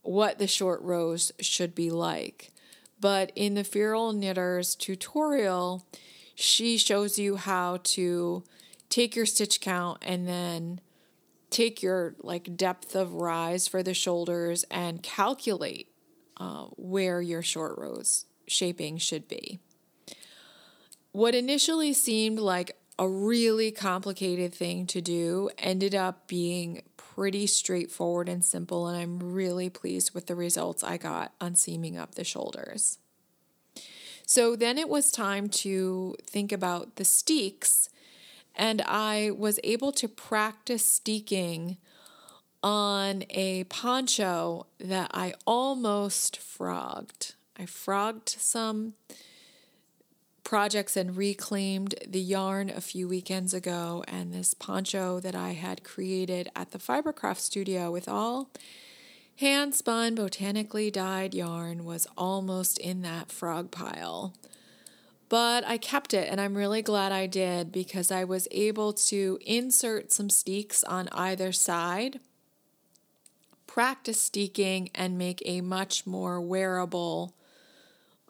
what 0.00 0.38
the 0.38 0.46
short 0.46 0.80
rows 0.80 1.30
should 1.40 1.74
be 1.74 1.90
like. 1.90 2.52
But 2.98 3.30
in 3.36 3.52
the 3.52 3.62
Feral 3.62 4.14
Knitters 4.14 4.74
tutorial, 4.74 5.84
she 6.34 6.78
shows 6.78 7.18
you 7.18 7.36
how 7.36 7.80
to 7.82 8.44
take 8.88 9.14
your 9.14 9.26
stitch 9.26 9.60
count 9.60 9.98
and 10.00 10.26
then 10.26 10.80
take 11.50 11.82
your 11.82 12.14
like 12.22 12.56
depth 12.56 12.96
of 12.96 13.12
rise 13.12 13.68
for 13.68 13.82
the 13.82 13.92
shoulders 13.92 14.64
and 14.70 15.02
calculate 15.02 15.87
uh, 16.38 16.66
where 16.76 17.20
your 17.20 17.42
short 17.42 17.78
rows 17.78 18.26
shaping 18.46 18.98
should 18.98 19.28
be. 19.28 19.58
What 21.12 21.34
initially 21.34 21.92
seemed 21.92 22.38
like 22.38 22.76
a 22.98 23.08
really 23.08 23.70
complicated 23.70 24.54
thing 24.54 24.86
to 24.88 25.00
do 25.00 25.50
ended 25.58 25.94
up 25.94 26.26
being 26.26 26.82
pretty 26.96 27.46
straightforward 27.46 28.28
and 28.28 28.44
simple, 28.44 28.86
and 28.86 28.98
I'm 28.98 29.32
really 29.32 29.70
pleased 29.70 30.14
with 30.14 30.26
the 30.26 30.34
results 30.34 30.84
I 30.84 30.96
got 30.96 31.32
on 31.40 31.54
seaming 31.54 31.96
up 31.96 32.14
the 32.14 32.24
shoulders. 32.24 32.98
So 34.26 34.56
then 34.56 34.76
it 34.76 34.88
was 34.88 35.10
time 35.10 35.48
to 35.48 36.14
think 36.26 36.52
about 36.52 36.96
the 36.96 37.04
steeks 37.04 37.88
and 38.58 38.82
I 38.82 39.30
was 39.30 39.60
able 39.62 39.92
to 39.92 40.08
practice 40.08 40.84
steeking 40.84 41.78
on 42.62 43.24
a 43.30 43.64
poncho 43.64 44.66
that 44.78 45.10
I 45.12 45.34
almost 45.46 46.38
frogged. 46.38 47.34
I 47.56 47.66
frogged 47.66 48.28
some 48.28 48.94
projects 50.44 50.96
and 50.96 51.16
reclaimed 51.16 51.94
the 52.06 52.20
yarn 52.20 52.70
a 52.70 52.80
few 52.80 53.06
weekends 53.06 53.52
ago, 53.52 54.02
and 54.08 54.32
this 54.32 54.54
poncho 54.54 55.20
that 55.20 55.34
I 55.34 55.50
had 55.52 55.84
created 55.84 56.50
at 56.56 56.70
the 56.70 56.78
Fibercraft 56.78 57.40
studio 57.40 57.90
with 57.90 58.08
all 58.08 58.50
hand 59.38 59.74
spun, 59.74 60.14
botanically 60.14 60.90
dyed 60.90 61.34
yarn 61.34 61.84
was 61.84 62.06
almost 62.16 62.78
in 62.78 63.02
that 63.02 63.30
frog 63.30 63.70
pile. 63.70 64.34
But 65.28 65.66
I 65.66 65.76
kept 65.76 66.14
it 66.14 66.28
and 66.30 66.40
I'm 66.40 66.56
really 66.56 66.82
glad 66.82 67.12
I 67.12 67.26
did 67.26 67.70
because 67.70 68.10
I 68.10 68.24
was 68.24 68.48
able 68.50 68.92
to 68.94 69.38
insert 69.44 70.10
some 70.12 70.28
steeks 70.28 70.82
on 70.88 71.08
either 71.12 71.52
side, 71.52 72.20
practice 73.78 74.20
steeking, 74.20 74.90
and 74.92 75.16
make 75.16 75.40
a 75.44 75.60
much 75.60 76.04
more 76.04 76.40
wearable 76.40 77.32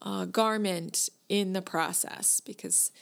uh, 0.03 0.27
garment 0.27 1.09
in 1.31 1.55
the 1.55 1.63
process 1.63 2.43
because 2.45 2.93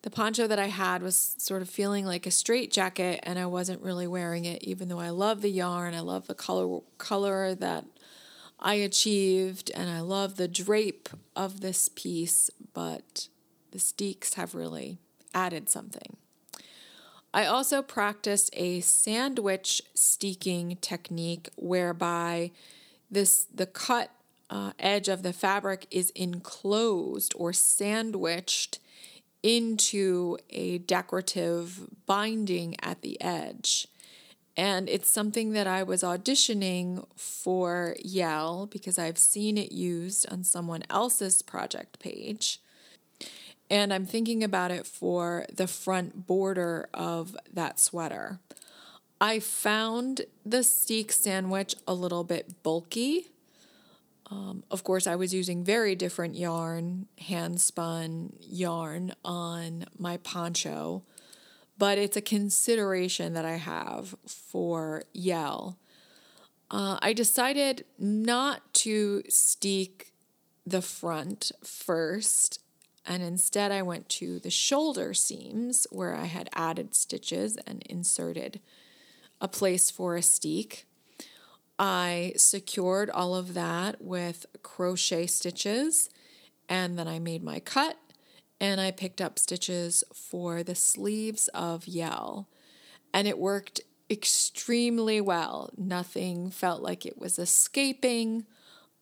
the 0.00 0.08
poncho 0.08 0.46
that 0.46 0.58
I 0.58 0.68
had 0.68 1.02
was 1.02 1.34
sort 1.36 1.60
of 1.60 1.68
feeling 1.68 2.06
like 2.06 2.24
a 2.24 2.30
straight 2.30 2.72
jacket 2.72 3.20
and 3.24 3.38
I 3.38 3.44
wasn't 3.44 3.82
really 3.82 4.06
wearing 4.06 4.46
it 4.46 4.64
even 4.64 4.88
though 4.88 5.00
I 5.00 5.10
love 5.10 5.42
the 5.42 5.50
yarn, 5.50 5.92
I 5.92 6.00
love 6.00 6.28
the 6.28 6.34
color 6.34 6.80
color 6.96 7.54
that 7.54 7.84
I 8.58 8.76
achieved 8.76 9.70
and 9.74 9.90
I 9.90 10.00
love 10.00 10.36
the 10.36 10.48
drape 10.48 11.10
of 11.36 11.60
this 11.60 11.90
piece, 11.90 12.48
but 12.72 13.28
the 13.72 13.78
steeks 13.78 14.32
have 14.36 14.54
really 14.54 14.96
added 15.34 15.68
something. 15.68 16.16
I 17.36 17.44
also 17.44 17.82
practiced 17.82 18.48
a 18.54 18.80
sandwich 18.80 19.82
steeking 19.92 20.78
technique 20.80 21.50
whereby 21.56 22.50
this 23.10 23.46
the 23.54 23.66
cut 23.66 24.10
uh, 24.48 24.72
edge 24.78 25.08
of 25.08 25.22
the 25.22 25.34
fabric 25.34 25.86
is 25.90 26.08
enclosed 26.14 27.34
or 27.36 27.52
sandwiched 27.52 28.78
into 29.42 30.38
a 30.48 30.78
decorative 30.78 31.86
binding 32.06 32.74
at 32.80 33.02
the 33.02 33.20
edge. 33.20 33.86
And 34.56 34.88
it's 34.88 35.10
something 35.10 35.52
that 35.52 35.66
I 35.66 35.82
was 35.82 36.02
auditioning 36.02 37.04
for 37.16 37.96
Yell 38.02 38.64
because 38.64 38.98
I've 38.98 39.18
seen 39.18 39.58
it 39.58 39.72
used 39.72 40.26
on 40.32 40.42
someone 40.42 40.84
else's 40.88 41.42
project 41.42 41.98
page. 41.98 42.62
And 43.70 43.92
I'm 43.92 44.06
thinking 44.06 44.44
about 44.44 44.70
it 44.70 44.86
for 44.86 45.46
the 45.52 45.66
front 45.66 46.26
border 46.26 46.88
of 46.94 47.36
that 47.52 47.80
sweater. 47.80 48.38
I 49.20 49.40
found 49.40 50.22
the 50.44 50.62
steek 50.62 51.10
sandwich 51.10 51.74
a 51.86 51.94
little 51.94 52.22
bit 52.22 52.62
bulky. 52.62 53.28
Um, 54.30 54.64
of 54.70 54.84
course, 54.84 55.06
I 55.06 55.16
was 55.16 55.32
using 55.32 55.64
very 55.64 55.94
different 55.94 56.36
yarn, 56.36 57.06
hand 57.18 57.60
spun 57.60 58.34
yarn 58.40 59.14
on 59.24 59.86
my 59.98 60.18
poncho 60.18 61.02
but 61.78 61.98
it's 61.98 62.16
a 62.16 62.22
consideration 62.22 63.34
that 63.34 63.44
I 63.44 63.56
have 63.56 64.14
for 64.26 65.04
Yell. 65.12 65.78
Uh, 66.70 66.98
I 67.00 67.12
decided 67.12 67.84
not 67.98 68.72
to 68.74 69.22
steek 69.28 70.12
the 70.66 70.82
front 70.82 71.52
first, 71.62 72.60
and 73.06 73.22
instead 73.22 73.72
I 73.72 73.82
went 73.82 74.08
to 74.10 74.38
the 74.38 74.50
shoulder 74.50 75.14
seams 75.14 75.86
where 75.90 76.14
I 76.14 76.24
had 76.24 76.48
added 76.52 76.94
stitches 76.94 77.56
and 77.66 77.82
inserted 77.82 78.60
a 79.40 79.48
place 79.48 79.90
for 79.90 80.16
a 80.16 80.22
steek. 80.22 80.86
I 81.78 82.32
secured 82.36 83.10
all 83.10 83.34
of 83.34 83.54
that 83.54 84.02
with 84.02 84.46
crochet 84.62 85.26
stitches, 85.26 86.08
and 86.68 86.98
then 86.98 87.06
I 87.06 87.18
made 87.18 87.42
my 87.42 87.60
cut 87.60 87.96
and 88.60 88.80
I 88.80 88.90
picked 88.90 89.20
up 89.20 89.38
stitches 89.38 90.02
for 90.12 90.62
the 90.62 90.74
sleeves 90.74 91.48
of 91.48 91.86
Yell, 91.86 92.48
and 93.12 93.28
it 93.28 93.38
worked 93.38 93.80
extremely 94.08 95.20
well. 95.20 95.70
Nothing 95.76 96.50
felt 96.50 96.82
like 96.82 97.04
it 97.04 97.18
was 97.18 97.38
escaping. 97.38 98.46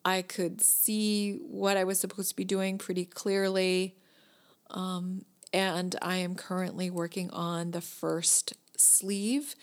I 0.05 0.21
could 0.21 0.61
see 0.61 1.33
what 1.33 1.75
I 1.75 1.83
was 1.83 1.99
supposed 1.99 2.29
to 2.29 2.35
be 2.35 2.45
doing 2.45 2.77
pretty 2.77 3.05
clearly. 3.05 3.95
Um, 4.69 5.25
and 5.51 5.95
I 6.01 6.17
am 6.17 6.35
currently 6.35 6.91
working 6.91 7.31
on 7.31 7.71
the 7.71 7.81
first 7.81 8.53
sleeve. 8.77 9.55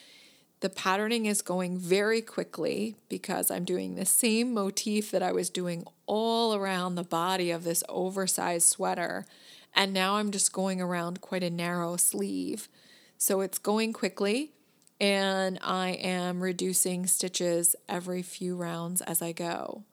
The 0.60 0.68
patterning 0.68 1.26
is 1.26 1.42
going 1.42 1.78
very 1.78 2.20
quickly 2.22 2.96
because 3.08 3.50
I'm 3.50 3.64
doing 3.64 3.94
the 3.94 4.04
same 4.04 4.52
motif 4.52 5.10
that 5.12 5.22
I 5.22 5.32
was 5.32 5.48
doing 5.48 5.84
all 6.06 6.54
around 6.54 6.96
the 6.96 7.04
body 7.04 7.50
of 7.50 7.64
this 7.64 7.84
oversized 7.88 8.68
sweater 8.68 9.26
and 9.74 9.92
now 9.92 10.16
I'm 10.16 10.30
just 10.30 10.52
going 10.52 10.80
around 10.80 11.20
quite 11.20 11.42
a 11.42 11.50
narrow 11.50 11.96
sleeve. 11.96 12.68
So 13.16 13.40
it's 13.40 13.58
going 13.58 13.92
quickly 13.92 14.52
and 15.00 15.58
I 15.62 15.90
am 15.90 16.42
reducing 16.42 17.06
stitches 17.06 17.74
every 17.88 18.22
few 18.22 18.56
rounds 18.56 19.00
as 19.02 19.22
I 19.22 19.32
go. 19.32 19.84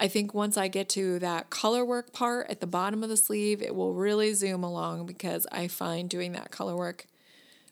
I 0.00 0.06
think 0.06 0.32
once 0.32 0.56
I 0.56 0.68
get 0.68 0.88
to 0.90 1.18
that 1.18 1.50
color 1.50 1.84
work 1.84 2.12
part 2.12 2.48
at 2.48 2.60
the 2.60 2.68
bottom 2.68 3.02
of 3.02 3.08
the 3.08 3.16
sleeve, 3.16 3.60
it 3.60 3.74
will 3.74 3.94
really 3.94 4.32
zoom 4.32 4.62
along 4.62 5.06
because 5.06 5.44
I 5.50 5.66
find 5.66 6.08
doing 6.08 6.32
that 6.32 6.52
color 6.52 6.76
work 6.76 7.06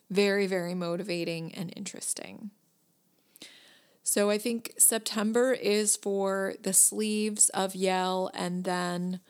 very, 0.09 0.45
very 0.45 0.75
motivating 0.75 1.55
and 1.55 1.71
interesting. 1.75 2.51
So 4.03 4.29
I 4.29 4.37
think 4.37 4.73
September 4.77 5.53
is 5.53 5.95
for 5.95 6.55
the 6.61 6.73
sleeves 6.73 7.49
of 7.49 7.75
Yell 7.75 8.29
and 8.33 8.65
then 8.65 9.21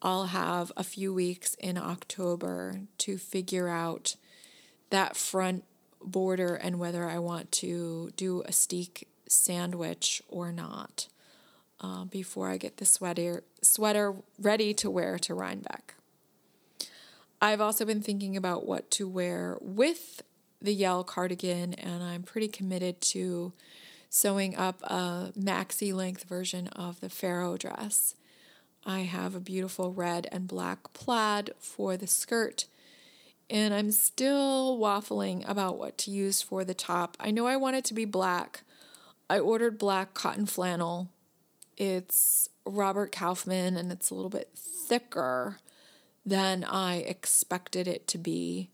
I'll 0.00 0.26
have 0.26 0.70
a 0.76 0.84
few 0.84 1.12
weeks 1.12 1.54
in 1.54 1.76
October 1.76 2.82
to 2.98 3.18
figure 3.18 3.68
out 3.68 4.14
that 4.90 5.16
front 5.16 5.64
border 6.00 6.54
and 6.54 6.78
whether 6.78 7.08
I 7.08 7.18
want 7.18 7.50
to 7.52 8.12
do 8.16 8.42
a 8.46 8.52
steek 8.52 9.08
sandwich 9.28 10.22
or 10.28 10.52
not 10.52 11.08
uh, 11.80 12.04
before 12.04 12.48
I 12.48 12.56
get 12.56 12.78
the 12.78 12.84
sweater 12.84 13.44
sweater 13.62 14.14
ready 14.38 14.74
to 14.74 14.90
wear 14.90 15.18
to 15.18 15.34
Rhinebeck. 15.34 15.94
I've 17.40 17.60
also 17.60 17.84
been 17.84 18.02
thinking 18.02 18.36
about 18.36 18.66
what 18.66 18.90
to 18.92 19.08
wear 19.08 19.56
with 19.60 20.22
the 20.60 20.72
Yell 20.72 21.04
cardigan, 21.04 21.74
and 21.74 22.02
I'm 22.02 22.24
pretty 22.24 22.48
committed 22.48 23.00
to 23.02 23.52
sewing 24.10 24.56
up 24.56 24.82
a 24.82 25.32
maxi 25.38 25.94
length 25.94 26.24
version 26.24 26.68
of 26.68 27.00
the 27.00 27.08
Farrow 27.08 27.56
dress. 27.56 28.14
I 28.84 29.00
have 29.00 29.34
a 29.34 29.40
beautiful 29.40 29.92
red 29.92 30.26
and 30.32 30.48
black 30.48 30.92
plaid 30.92 31.50
for 31.58 31.96
the 31.96 32.06
skirt. 32.06 32.66
And 33.50 33.72
I'm 33.72 33.92
still 33.92 34.78
waffling 34.78 35.48
about 35.48 35.78
what 35.78 35.96
to 35.98 36.10
use 36.10 36.42
for 36.42 36.64
the 36.64 36.74
top. 36.74 37.16
I 37.18 37.30
know 37.30 37.46
I 37.46 37.56
want 37.56 37.76
it 37.76 37.84
to 37.86 37.94
be 37.94 38.04
black. 38.04 38.62
I 39.30 39.38
ordered 39.38 39.78
black 39.78 40.14
cotton 40.14 40.46
flannel. 40.46 41.10
It's 41.78 42.50
Robert 42.66 43.12
Kaufman 43.12 43.76
and 43.78 43.90
it's 43.90 44.10
a 44.10 44.14
little 44.14 44.30
bit 44.30 44.50
thicker 44.54 45.58
than 46.26 46.64
I 46.64 46.96
expected 46.96 47.88
it 47.88 48.06
to 48.08 48.18
be. 48.18 48.68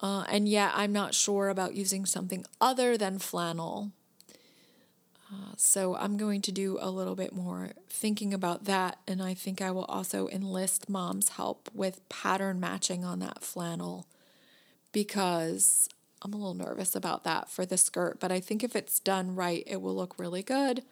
Uh, 0.00 0.24
and 0.28 0.48
yet, 0.48 0.72
I'm 0.74 0.92
not 0.92 1.14
sure 1.14 1.48
about 1.48 1.74
using 1.74 2.04
something 2.04 2.44
other 2.60 2.98
than 2.98 3.20
flannel 3.20 3.92
uh, 5.34 5.54
so 5.56 5.96
I'm 5.96 6.16
going 6.16 6.42
to 6.42 6.52
do 6.52 6.78
a 6.80 6.90
little 6.90 7.14
bit 7.14 7.34
more 7.34 7.70
thinking 7.88 8.34
about 8.34 8.64
that, 8.64 8.98
and 9.08 9.22
I 9.22 9.34
think 9.34 9.62
I 9.62 9.70
will 9.70 9.86
also 9.86 10.28
enlist 10.28 10.88
mom's 10.88 11.30
help 11.30 11.68
with 11.74 12.06
pattern 12.08 12.60
matching 12.60 13.04
on 13.04 13.20
that 13.20 13.42
flannel 13.42 14.06
because 14.92 15.88
I'm 16.22 16.32
a 16.32 16.36
little 16.36 16.54
nervous 16.54 16.94
about 16.94 17.24
that 17.24 17.48
for 17.48 17.64
the 17.64 17.78
skirt, 17.78 18.20
but 18.20 18.30
I 18.30 18.38
think 18.38 18.62
if 18.62 18.76
it's 18.76 19.00
done 19.00 19.34
right, 19.34 19.64
it 19.66 19.80
will 19.80 19.94
look 19.94 20.18
really 20.18 20.42
good. 20.42 20.82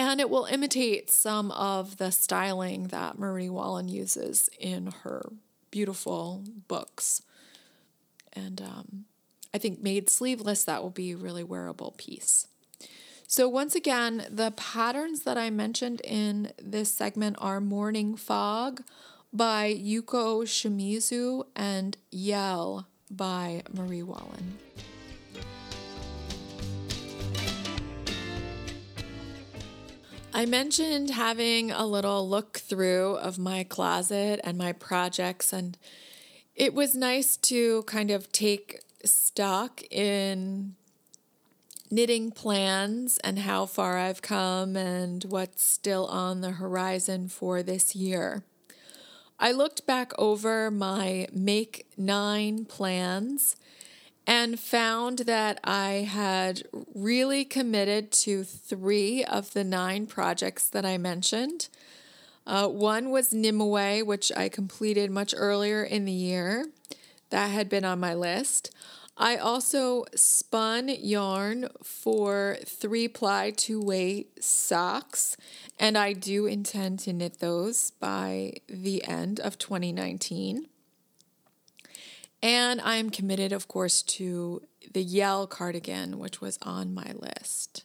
And 0.00 0.18
it 0.18 0.30
will 0.30 0.46
imitate 0.46 1.10
some 1.10 1.50
of 1.50 1.98
the 1.98 2.10
styling 2.10 2.84
that 2.84 3.18
Marie 3.18 3.50
Wallin 3.50 3.86
uses 3.86 4.48
in 4.58 4.86
her 5.02 5.30
beautiful 5.70 6.42
books. 6.68 7.20
And 8.32 8.62
um, 8.62 9.04
I 9.52 9.58
think 9.58 9.82
made 9.82 10.08
sleeveless, 10.08 10.64
that 10.64 10.82
will 10.82 10.88
be 10.88 11.10
a 11.12 11.18
really 11.18 11.44
wearable 11.44 11.94
piece. 11.98 12.46
So, 13.26 13.46
once 13.46 13.74
again, 13.74 14.24
the 14.30 14.52
patterns 14.52 15.24
that 15.24 15.36
I 15.36 15.50
mentioned 15.50 16.00
in 16.00 16.52
this 16.58 16.90
segment 16.90 17.36
are 17.38 17.60
Morning 17.60 18.16
Fog 18.16 18.82
by 19.34 19.70
Yuko 19.70 20.44
Shimizu 20.44 21.44
and 21.54 21.98
Yell 22.10 22.88
by 23.10 23.64
Marie 23.70 24.02
Wallin. 24.02 24.56
I 30.32 30.46
mentioned 30.46 31.10
having 31.10 31.72
a 31.72 31.84
little 31.84 32.28
look 32.28 32.58
through 32.58 33.16
of 33.16 33.38
my 33.38 33.64
closet 33.64 34.40
and 34.44 34.56
my 34.56 34.72
projects, 34.72 35.52
and 35.52 35.76
it 36.54 36.72
was 36.72 36.94
nice 36.94 37.36
to 37.38 37.82
kind 37.82 38.12
of 38.12 38.30
take 38.30 38.80
stock 39.04 39.82
in 39.90 40.76
knitting 41.90 42.30
plans 42.30 43.18
and 43.18 43.40
how 43.40 43.66
far 43.66 43.98
I've 43.98 44.22
come 44.22 44.76
and 44.76 45.24
what's 45.24 45.64
still 45.64 46.06
on 46.06 46.42
the 46.42 46.52
horizon 46.52 47.28
for 47.28 47.62
this 47.64 47.96
year. 47.96 48.44
I 49.40 49.50
looked 49.50 49.84
back 49.84 50.12
over 50.16 50.70
my 50.70 51.26
Make 51.32 51.86
Nine 51.96 52.66
plans 52.66 53.56
and 54.30 54.60
found 54.60 55.18
that 55.20 55.58
I 55.64 56.06
had 56.08 56.62
really 56.94 57.44
committed 57.44 58.12
to 58.12 58.44
three 58.44 59.24
of 59.24 59.54
the 59.54 59.64
nine 59.64 60.06
projects 60.06 60.68
that 60.68 60.86
I 60.86 60.98
mentioned. 60.98 61.68
Uh, 62.46 62.68
one 62.68 63.10
was 63.10 63.34
Nimue, 63.34 64.04
which 64.04 64.30
I 64.36 64.48
completed 64.48 65.10
much 65.10 65.34
earlier 65.36 65.82
in 65.82 66.04
the 66.04 66.12
year. 66.12 66.66
That 67.30 67.48
had 67.48 67.68
been 67.68 67.84
on 67.84 67.98
my 67.98 68.14
list. 68.14 68.72
I 69.16 69.34
also 69.34 70.04
spun 70.14 70.88
yarn 70.88 71.66
for 71.82 72.58
three 72.64 73.08
ply 73.08 73.50
two 73.50 73.82
way 73.82 74.26
socks, 74.38 75.36
and 75.76 75.98
I 75.98 76.12
do 76.12 76.46
intend 76.46 77.00
to 77.00 77.12
knit 77.12 77.40
those 77.40 77.90
by 77.98 78.52
the 78.68 79.02
end 79.08 79.40
of 79.40 79.58
2019. 79.58 80.68
And 82.42 82.80
I'm 82.80 83.10
committed, 83.10 83.52
of 83.52 83.68
course, 83.68 84.02
to 84.02 84.62
the 84.92 85.02
Yell 85.02 85.46
cardigan, 85.46 86.18
which 86.18 86.40
was 86.40 86.58
on 86.62 86.94
my 86.94 87.12
list. 87.14 87.84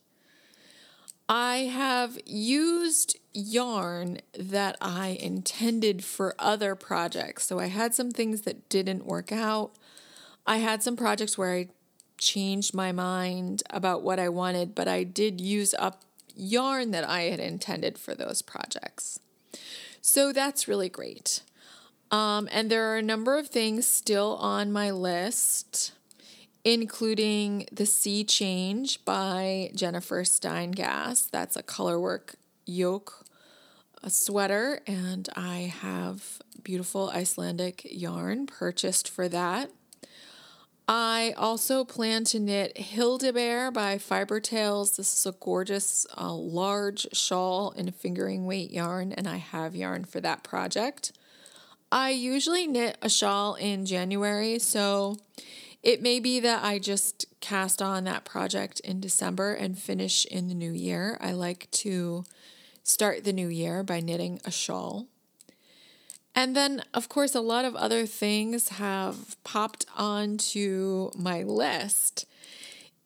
I 1.27 1.57
have 1.73 2.19
used 2.25 3.17
yarn 3.33 4.19
that 4.37 4.77
I 4.79 5.17
intended 5.19 6.03
for 6.03 6.35
other 6.37 6.75
projects. 6.75 7.45
So 7.45 7.59
I 7.59 7.65
had 7.65 7.95
some 7.95 8.11
things 8.11 8.41
that 8.41 8.69
didn't 8.69 9.05
work 9.05 9.31
out. 9.31 9.71
I 10.45 10.57
had 10.57 10.83
some 10.83 10.95
projects 10.95 11.37
where 11.37 11.53
I 11.53 11.69
changed 12.17 12.73
my 12.73 12.91
mind 12.91 13.63
about 13.71 14.03
what 14.03 14.19
I 14.19 14.29
wanted, 14.29 14.75
but 14.75 14.87
I 14.87 15.03
did 15.03 15.41
use 15.41 15.73
up 15.79 16.03
yarn 16.35 16.91
that 16.91 17.07
I 17.07 17.23
had 17.23 17.39
intended 17.39 17.97
for 17.97 18.13
those 18.13 18.41
projects. 18.41 19.19
So 20.01 20.31
that's 20.31 20.67
really 20.67 20.89
great. 20.89 21.41
Um, 22.11 22.47
and 22.51 22.69
there 22.69 22.91
are 22.91 22.97
a 22.97 23.01
number 23.01 23.37
of 23.37 23.47
things 23.47 23.85
still 23.85 24.35
on 24.37 24.71
my 24.71 24.91
list, 24.91 25.93
including 26.63 27.67
The 27.71 27.85
Sea 27.85 28.23
Change 28.23 29.03
by 29.05 29.71
Jennifer 29.75 30.23
Steingass. 30.23 31.29
That's 31.29 31.55
a 31.55 31.63
colorwork 31.63 32.35
yoke 32.65 33.25
a 34.05 34.09
sweater, 34.11 34.81
and 34.85 35.27
I 35.35 35.73
have 35.81 36.39
beautiful 36.63 37.09
Icelandic 37.09 37.81
yarn 37.89 38.45
purchased 38.45 39.09
for 39.09 39.27
that. 39.29 39.71
I 40.87 41.33
also 41.35 41.83
plan 41.83 42.23
to 42.25 42.39
knit 42.39 42.75
Hildebeer 42.75 43.73
by 43.73 43.97
Fiber 43.97 44.39
Tales. 44.39 44.95
This 44.95 45.11
is 45.11 45.25
a 45.25 45.31
gorgeous, 45.31 46.05
uh, 46.15 46.31
large 46.31 47.07
shawl 47.13 47.71
in 47.71 47.91
fingering 47.91 48.45
weight 48.45 48.69
yarn, 48.69 49.11
and 49.11 49.27
I 49.27 49.37
have 49.37 49.75
yarn 49.75 50.05
for 50.05 50.21
that 50.21 50.43
project. 50.43 51.11
I 51.91 52.09
usually 52.09 52.67
knit 52.67 52.97
a 53.01 53.09
shawl 53.09 53.55
in 53.55 53.85
January, 53.85 54.59
so 54.59 55.17
it 55.83 56.01
may 56.01 56.19
be 56.19 56.39
that 56.39 56.63
I 56.63 56.79
just 56.79 57.25
cast 57.41 57.81
on 57.81 58.05
that 58.05 58.25
project 58.25 58.79
in 58.81 58.99
December 58.99 59.53
and 59.53 59.77
finish 59.77 60.25
in 60.25 60.47
the 60.47 60.55
new 60.55 60.71
year. 60.71 61.17
I 61.21 61.31
like 61.31 61.69
to 61.71 62.25
start 62.83 63.23
the 63.23 63.33
new 63.33 63.47
year 63.47 63.83
by 63.83 63.99
knitting 63.99 64.39
a 64.45 64.51
shawl. 64.51 65.07
And 66.33 66.55
then, 66.55 66.83
of 66.93 67.07
course, 67.07 67.33
a 67.33 67.39
lot 67.39 67.63
of 67.65 67.75
other 67.75 68.05
things 68.05 68.69
have 68.69 69.41
popped 69.43 69.85
onto 69.95 71.11
my 71.15 71.43
list, 71.43 72.25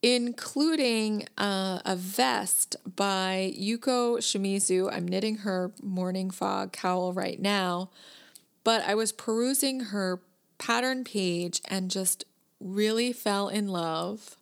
including 0.02 1.28
uh, 1.38 1.80
a 1.86 1.96
vest 1.96 2.76
by 2.96 3.54
Yuko 3.56 4.18
Shimizu. 4.18 4.92
I'm 4.92 5.08
knitting 5.08 5.38
her 5.38 5.72
Morning 5.84 6.32
Fog 6.32 6.72
cowl 6.72 7.13
right 7.13 7.39
now, 7.39 7.92
but 8.69 8.84
I 8.84 8.93
was 8.93 9.12
perusing 9.12 9.79
her 9.86 10.21
pattern 10.60 11.03
page 11.03 11.60
and 11.65 11.89
just 11.89 12.23
really 12.60 13.12
fell 13.12 13.47
in 13.47 13.67
love 13.67 14.38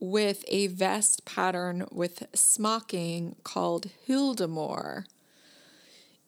with 0.00 0.42
a 0.48 0.68
vest 0.68 1.26
pattern 1.26 1.86
with 1.92 2.26
smocking 2.34 3.36
called 3.44 3.88
Hildemore. 4.08 5.04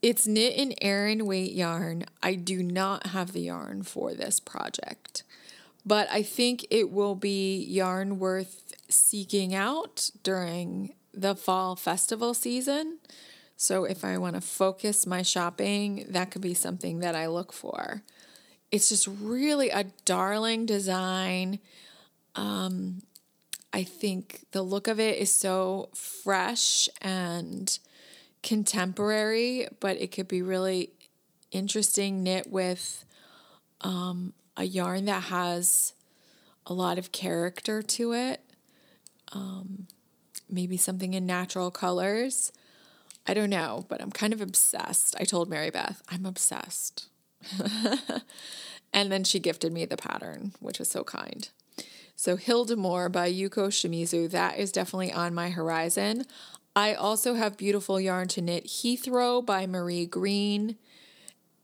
It's 0.03 0.27
knit 0.27 0.53
in 0.53 0.75
Aran 0.83 1.25
weight 1.25 1.53
yarn. 1.53 2.05
I 2.23 2.35
do 2.35 2.63
not 2.63 3.07
have 3.07 3.33
the 3.33 3.41
yarn 3.41 3.85
for 3.85 4.13
this 4.13 4.39
project, 4.39 5.23
but 5.87 6.09
I 6.11 6.23
think 6.23 6.67
it 6.69 6.91
will 6.91 7.15
be 7.15 7.65
yarn 7.65 8.19
worth 8.19 8.75
seeking 8.91 9.55
out 9.55 10.11
during 10.23 10.93
the 11.15 11.35
fall 11.35 11.75
festival 11.75 12.35
season. 12.35 12.99
So 13.61 13.83
if 13.85 14.05
I 14.05 14.19
want 14.19 14.37
to 14.37 14.41
focus 14.41 15.05
my 15.05 15.23
shopping, 15.23 16.07
that 16.11 16.31
could 16.31 16.43
be 16.43 16.55
something 16.55 17.01
that 17.01 17.17
I 17.17 17.27
look 17.27 17.53
for. 17.53 18.05
It's 18.71 18.89
just 18.89 19.09
really 19.09 19.69
a 19.71 19.87
darling 20.05 20.65
design. 20.65 21.59
Um, 22.37 23.03
I 23.73 23.83
think 23.83 24.45
the 24.53 24.63
look 24.63 24.87
of 24.87 25.01
it 25.01 25.19
is 25.19 25.35
so 25.35 25.89
fresh 25.93 26.89
and 27.03 27.77
contemporary, 28.45 29.67
but 29.81 30.01
it 30.01 30.13
could 30.13 30.29
be 30.29 30.41
really 30.41 30.91
interesting 31.51 32.23
knit 32.23 32.49
with 32.49 33.05
um, 33.81 34.35
a 34.57 34.65
yarn 34.65 35.07
that 35.07 35.25
has 35.25 35.95
a 36.65 36.73
lot 36.73 36.97
of 36.97 37.11
character 37.11 37.83
to 37.83 38.13
it. 38.13 38.41
Um, 39.33 39.89
maybe 40.49 40.77
something 40.77 41.15
in 41.15 41.27
natural 41.27 41.73
colors. 41.73 42.53
I 43.29 43.35
don't 43.35 43.51
know, 43.51 43.85
but 43.89 44.01
I'm 44.01 44.11
kind 44.11 44.33
of 44.33 44.41
obsessed. 44.41 45.15
I 45.21 45.25
told 45.25 45.51
Mary 45.51 45.71
Beth, 45.71 46.03
I'm 46.09 46.25
obsessed. 46.25 47.09
and 48.93 49.13
then 49.13 49.23
she 49.23 49.39
gifted 49.39 49.73
me 49.73 49.85
the 49.85 49.99
pattern, 49.99 50.53
which 50.61 50.79
was 50.79 50.89
so 50.89 51.05
kind. 51.05 51.49
So, 52.17 52.37
Hildamore 52.37 53.13
by 53.13 53.31
Yuko 53.31 53.69
Shimizu, 53.69 54.31
that 54.31 54.59
is 54.59 54.73
definitely 54.73 55.13
on 55.13 55.35
my 55.35 55.51
horizon. 55.51 56.25
I 56.75 56.95
also 56.95 57.35
have 57.35 57.57
beautiful 57.57 58.01
yarn 58.01 58.29
to 58.29 58.41
knit 58.41 58.67
Heathrow 58.67 59.45
by 59.45 59.67
Marie 59.67 60.07
Green, 60.07 60.77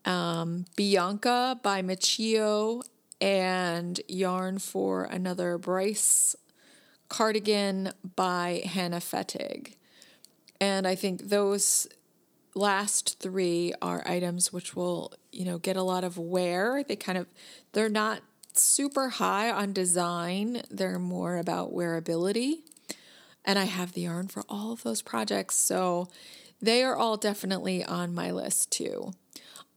um, 0.05 0.65
Bianca 0.75 1.59
by 1.63 1.81
Machio, 1.81 2.83
and 3.19 3.99
yarn 4.07 4.59
for 4.59 5.05
another 5.05 5.57
Bryce 5.57 6.35
cardigan 7.09 7.91
by 8.15 8.63
Hannah 8.65 8.99
Fettig. 8.99 9.75
And 10.59 10.87
I 10.87 10.95
think 10.95 11.29
those 11.29 11.87
last 12.55 13.19
three 13.19 13.73
are 13.81 14.07
items 14.07 14.53
which 14.53 14.75
will, 14.75 15.13
you 15.31 15.45
know, 15.45 15.57
get 15.57 15.75
a 15.75 15.83
lot 15.83 16.03
of 16.03 16.17
wear. 16.17 16.83
They 16.83 16.95
kind 16.95 17.17
of, 17.17 17.27
they're 17.73 17.89
not 17.89 18.21
super 18.53 19.09
high 19.09 19.51
on 19.51 19.73
design, 19.73 20.61
they're 20.71 20.99
more 20.99 21.37
about 21.37 21.73
wearability. 21.73 22.59
And 23.43 23.59
I 23.59 23.65
have 23.65 23.93
the 23.93 24.01
yarn 24.01 24.27
for 24.27 24.43
all 24.49 24.71
of 24.71 24.83
those 24.83 25.01
projects. 25.01 25.55
So 25.55 26.07
they 26.61 26.83
are 26.83 26.95
all 26.95 27.17
definitely 27.17 27.83
on 27.83 28.15
my 28.15 28.31
list 28.31 28.71
too. 28.71 29.11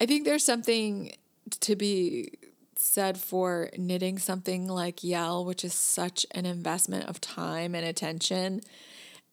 I 0.01 0.07
think 0.07 0.25
there's 0.25 0.45
something 0.45 1.12
to 1.61 1.77
be 1.77 2.38
said 2.77 3.19
for 3.19 3.71
knitting 3.77 4.19
something 4.19 4.69
like 4.69 5.03
Yell, 5.03 5.45
which 5.45 5.64
is 5.64 5.75
such 5.75 6.25
an 6.31 6.47
investment 6.47 7.09
of 7.09 7.21
time 7.21 7.75
and 7.75 7.85
attention. 7.85 8.61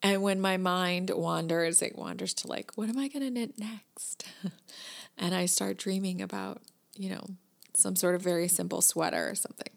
And 0.06 0.22
when 0.22 0.40
my 0.40 0.58
mind 0.58 1.10
wanders, 1.10 1.82
it 1.82 1.98
wanders 1.98 2.36
to 2.36 2.48
like, 2.48 2.72
what 2.76 2.90
am 2.90 3.00
I 3.00 3.08
going 3.08 3.24
to 3.24 3.32
knit 3.32 3.58
next? 3.58 4.28
and 5.18 5.34
I 5.34 5.48
start 5.48 5.78
dreaming 5.78 6.22
about, 6.22 6.62
you 6.96 7.10
know, 7.10 7.26
some 7.74 7.96
sort 7.96 8.14
of 8.14 8.22
very 8.22 8.48
simple 8.48 8.84
sweater 8.84 9.28
or 9.28 9.34
something. 9.34 9.72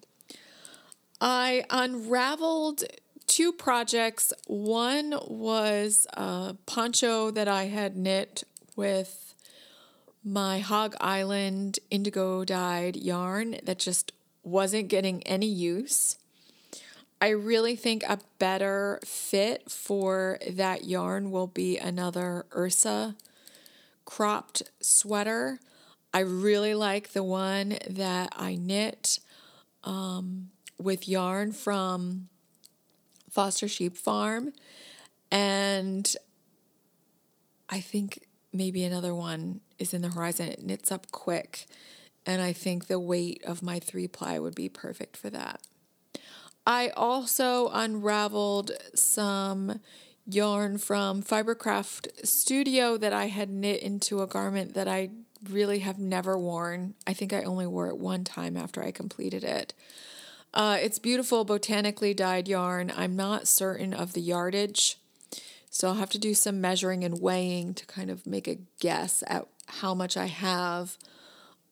I 1.18 1.64
unraveled 1.70 2.84
two 3.26 3.54
projects. 3.54 4.34
One 4.46 5.18
was 5.28 6.06
a 6.12 6.56
poncho 6.66 7.30
that 7.30 7.48
I 7.48 7.64
had 7.64 7.96
knit 7.96 8.44
with 8.76 9.34
my 10.22 10.58
Hog 10.58 10.94
Island 11.00 11.78
indigo 11.90 12.44
dyed 12.44 12.96
yarn 12.96 13.56
that 13.62 13.78
just 13.78 14.12
wasn't 14.42 14.88
getting 14.88 15.22
any 15.22 15.48
use. 15.48 16.18
I 17.20 17.31
really 17.31 17.74
think 17.74 18.04
a 18.04 18.20
better 18.38 19.00
fit 19.04 19.70
for 19.70 20.38
that 20.48 20.85
yarn 20.85 21.31
will 21.31 21.48
be 21.48 21.76
another 21.76 22.46
Ursa 22.57 23.16
cropped 24.04 24.62
sweater. 24.81 25.59
I 26.14 26.20
really 26.20 26.74
like 26.74 27.12
the 27.12 27.24
one 27.24 27.78
that 27.88 28.33
I 28.37 28.54
knit 28.54 29.18
um, 29.85 30.50
with 30.78 31.09
yarn 31.09 31.52
from 31.52 32.28
Foster 33.31 33.68
Sheep 33.68 33.96
Farm. 33.96 34.52
And 35.31 36.14
I 37.68 37.81
think 37.81 38.28
maybe 38.52 38.85
another 38.85 39.14
one 39.14 39.61
is 39.78 39.92
in 39.92 40.02
the 40.02 40.09
horizon. 40.09 40.48
It 40.48 40.62
knits 40.62 40.92
up 40.92 41.11
quick. 41.11 41.66
And 42.24 42.40
I 42.40 42.52
think 42.52 42.87
the 42.87 43.00
weight 43.00 43.42
of 43.44 43.62
my 43.62 43.78
three 43.78 44.09
ply 44.09 44.38
would 44.38 44.54
be 44.54 44.68
perfect 44.68 45.16
for 45.16 45.31
that. 45.31 45.61
I 46.68 46.90
also 46.90 47.70
unraveled 47.72 48.72
some 48.94 49.81
yarn 50.26 50.76
from 50.76 51.22
Fibercraft 51.22 52.26
Studio 52.26 52.98
that 52.98 53.14
I 53.14 53.28
had 53.28 53.48
knit 53.48 53.83
into 53.83 54.20
a 54.20 54.26
garment 54.26 54.74
that 54.74 54.87
I 54.87 55.09
really 55.48 55.78
have 55.78 55.98
never 55.98 56.37
worn. 56.38 56.92
I 57.07 57.14
think 57.14 57.33
I 57.33 57.44
only 57.44 57.66
wore 57.66 57.88
it 57.88 57.96
one 57.96 58.22
time 58.22 58.54
after 58.54 58.83
I 58.83 58.90
completed 58.90 59.44
it. 59.44 59.72
Uh, 60.52 60.76
it's 60.78 60.98
beautiful, 60.98 61.42
botanically 61.46 62.12
dyed 62.12 62.48
yarn. 62.48 62.92
I'm 62.94 63.16
not 63.16 63.48
certain 63.48 63.94
of 63.94 64.12
the 64.12 64.20
yardage, 64.20 64.98
so 65.70 65.88
I'll 65.88 65.94
have 65.94 66.11
to 66.11 66.18
do 66.18 66.35
some 66.35 66.61
measuring 66.61 67.02
and 67.02 67.18
weighing 67.18 67.72
to 67.72 67.87
kind 67.87 68.11
of 68.11 68.26
make 68.26 68.46
a 68.46 68.59
guess 68.78 69.24
at 69.26 69.46
how 69.68 69.94
much 69.94 70.18
I 70.18 70.26
have. 70.26 70.98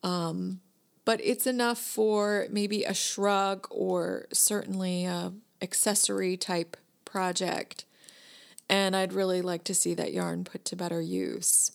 Um, 0.03 0.61
but 1.07 1.21
it's 1.23 1.47
enough 1.47 1.79
for 1.79 2.47
maybe 2.51 2.85
a 2.85 2.93
shrug 2.93 3.67
or 3.71 4.27
certainly 4.33 5.07
a 5.07 5.33
accessory 5.63 6.37
type 6.37 6.77
project. 7.07 7.87
And 8.69 8.95
I'd 8.95 9.13
really 9.13 9.41
like 9.41 9.65
to 9.65 9.75
see 9.75 9.95
that 9.95 10.13
yarn 10.13 10.45
put 10.45 10.65
to 10.67 10.77
better 10.77 11.01
use. 11.01 11.73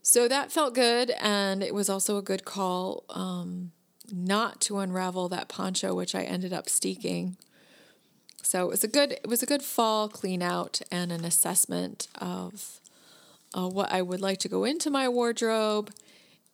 So 0.00 0.28
that 0.28 0.52
felt 0.52 0.72
good, 0.72 1.10
and 1.20 1.64
it 1.64 1.74
was 1.74 1.90
also 1.90 2.16
a 2.16 2.22
good 2.22 2.44
call. 2.44 3.04
Um, 3.10 3.72
not 4.12 4.60
to 4.62 4.78
unravel 4.78 5.28
that 5.30 5.48
poncho, 5.48 5.92
which 5.96 6.14
I 6.14 6.22
ended 6.22 6.52
up 6.52 6.68
steeking. 6.68 7.36
So 8.40 8.66
it 8.66 8.68
was 8.68 8.84
a 8.84 8.88
good 8.88 9.12
it 9.12 9.26
was 9.26 9.42
a 9.42 9.46
good 9.46 9.62
fall 9.62 10.08
clean 10.08 10.42
out 10.42 10.80
and 10.92 11.10
an 11.10 11.24
assessment 11.24 12.06
of 12.20 12.80
uh, 13.52 13.68
what 13.68 13.90
I 13.90 14.02
would 14.02 14.20
like 14.20 14.38
to 14.38 14.48
go 14.48 14.62
into 14.62 14.88
my 14.88 15.08
wardrobe 15.08 15.92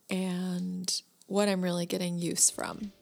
and 0.08 1.02
what 1.32 1.48
I'm 1.48 1.62
really 1.62 1.86
getting 1.86 2.18
use 2.18 2.50
from. 2.50 2.92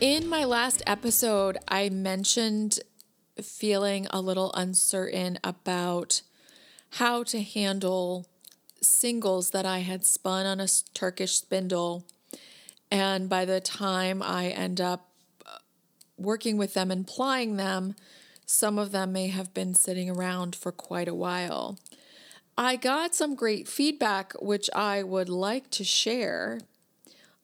In 0.00 0.28
my 0.28 0.44
last 0.44 0.82
episode, 0.84 1.58
I 1.68 1.90
mentioned 1.90 2.80
feeling 3.40 4.08
a 4.10 4.20
little 4.20 4.52
uncertain 4.52 5.38
about 5.44 6.22
how 6.92 7.22
to 7.22 7.40
handle 7.40 8.26
singles 8.80 9.50
that 9.50 9.64
I 9.64 9.78
had 9.78 10.04
spun 10.04 10.46
on 10.46 10.60
a 10.60 10.66
Turkish 10.92 11.36
spindle. 11.36 12.04
And 12.90 13.28
by 13.28 13.44
the 13.44 13.60
time 13.60 14.22
I 14.22 14.48
end 14.48 14.80
up 14.80 15.08
uh, 15.46 15.58
working 16.16 16.56
with 16.56 16.74
them 16.74 16.90
and 16.90 17.06
plying 17.06 17.56
them, 17.56 17.94
some 18.44 18.78
of 18.78 18.90
them 18.90 19.12
may 19.12 19.28
have 19.28 19.54
been 19.54 19.74
sitting 19.74 20.10
around 20.10 20.56
for 20.56 20.72
quite 20.72 21.06
a 21.06 21.14
while. 21.14 21.78
I 22.58 22.74
got 22.74 23.14
some 23.14 23.36
great 23.36 23.68
feedback, 23.68 24.32
which 24.42 24.68
I 24.74 25.04
would 25.04 25.28
like 25.28 25.70
to 25.70 25.84
share 25.84 26.58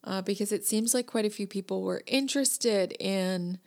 uh, 0.03 0.23
because 0.23 0.51
it 0.51 0.67
seems 0.67 0.93
like 0.93 1.07
quite 1.07 1.25
a 1.25 1.31
few 1.31 1.47
people 1.47 1.83
were 1.83 2.03
interested 2.09 2.97
in 2.99 3.59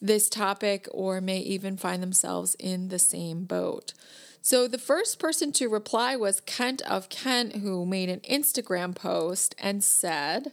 this 0.00 0.28
topic 0.28 0.88
or 0.90 1.20
may 1.20 1.38
even 1.38 1.76
find 1.76 2.02
themselves 2.02 2.56
in 2.56 2.88
the 2.88 2.98
same 2.98 3.44
boat. 3.44 3.94
So 4.42 4.66
the 4.66 4.76
first 4.76 5.20
person 5.20 5.52
to 5.52 5.68
reply 5.68 6.16
was 6.16 6.40
Kent 6.40 6.82
of 6.82 7.08
Kent, 7.08 7.56
who 7.56 7.86
made 7.86 8.08
an 8.08 8.20
Instagram 8.20 8.92
post 8.92 9.54
and 9.56 9.84
said, 9.84 10.52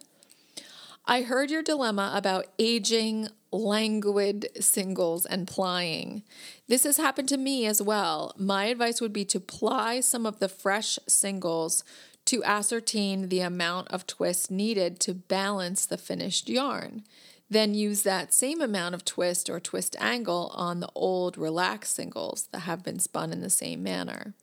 I 1.08 1.24
heard 1.24 1.50
your 1.50 1.64
dilemma 1.64 2.12
about 2.16 2.46
aging, 2.60 3.30
languid 3.56 4.50
singles, 4.60 5.26
and 5.26 5.48
plying. 5.48 6.24
This 6.68 6.84
has 6.84 6.98
happened 6.98 7.30
to 7.30 7.38
me 7.38 7.66
as 7.66 7.82
well. 7.82 8.34
My 8.38 8.66
advice 8.66 9.02
would 9.02 9.14
be 9.14 9.26
to 9.26 9.40
ply 9.40 10.00
some 10.02 10.26
of 10.26 10.40
the 10.40 10.50
fresh 10.50 11.00
singles 11.08 11.84
to 12.26 12.44
ascertain 12.44 13.30
the 13.30 13.42
amount 13.42 13.88
of 13.90 14.08
twist 14.08 14.50
needed 14.50 15.00
to 15.02 15.14
balance 15.14 15.86
the 15.86 15.98
finished 15.98 16.50
yarn. 16.50 17.04
Then 17.50 17.76
use 17.76 18.02
that 18.02 18.34
same 18.34 18.62
amount 18.62 18.96
of 18.96 19.06
twist 19.06 19.50
or 19.50 19.60
twist 19.60 19.96
angle 20.00 20.52
on 20.56 20.80
the 20.80 20.90
old 20.96 21.38
relaxed 21.38 21.96
singles 21.96 22.50
that 22.52 22.62
have 22.62 22.84
been 22.84 23.00
spun 23.00 23.32
in 23.32 23.42
the 23.42 23.50
same 23.52 23.84
manner. 23.84 24.34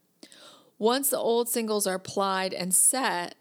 Once 0.79 1.11
the 1.11 1.19
old 1.19 1.49
singles 1.49 1.87
are 1.87 1.99
plied 1.99 2.55
and 2.55 2.75
set, 2.75 3.35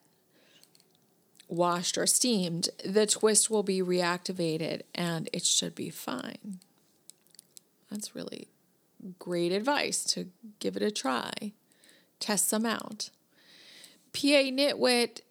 washed 1.51 1.97
or 1.97 2.07
steamed, 2.07 2.69
the 2.83 3.05
twist 3.05 3.49
will 3.49 3.63
be 3.63 3.81
reactivated 3.81 4.81
and 4.95 5.29
it 5.33 5.45
should 5.45 5.75
be 5.75 5.89
fine. 5.89 6.59
That's 7.89 8.15
really 8.15 8.47
great 9.19 9.51
advice 9.51 10.03
to 10.05 10.27
give 10.59 10.75
it 10.77 10.81
a 10.81 10.91
try. 10.91 11.51
Test 12.19 12.47
some 12.47 12.65
out. 12.65 13.09
PA 14.13 14.47
Knitwit 14.49 15.21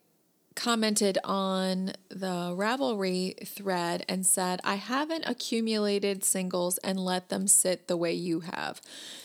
commented 0.56 1.16
on 1.24 1.92
the 2.09 2.54
Ravelry 2.54 3.46
thread 3.46 4.04
and 4.09 4.26
said, 4.26 4.61
I 4.64 4.74
haven't 4.74 5.24
accumulated 5.26 6.24
singles 6.24 6.78
and 6.78 6.98
let 6.98 7.28
them 7.28 7.46
sit 7.46 7.88
the 7.88 7.96
way 7.96 8.12
you 8.12 8.40
have. 8.40 8.83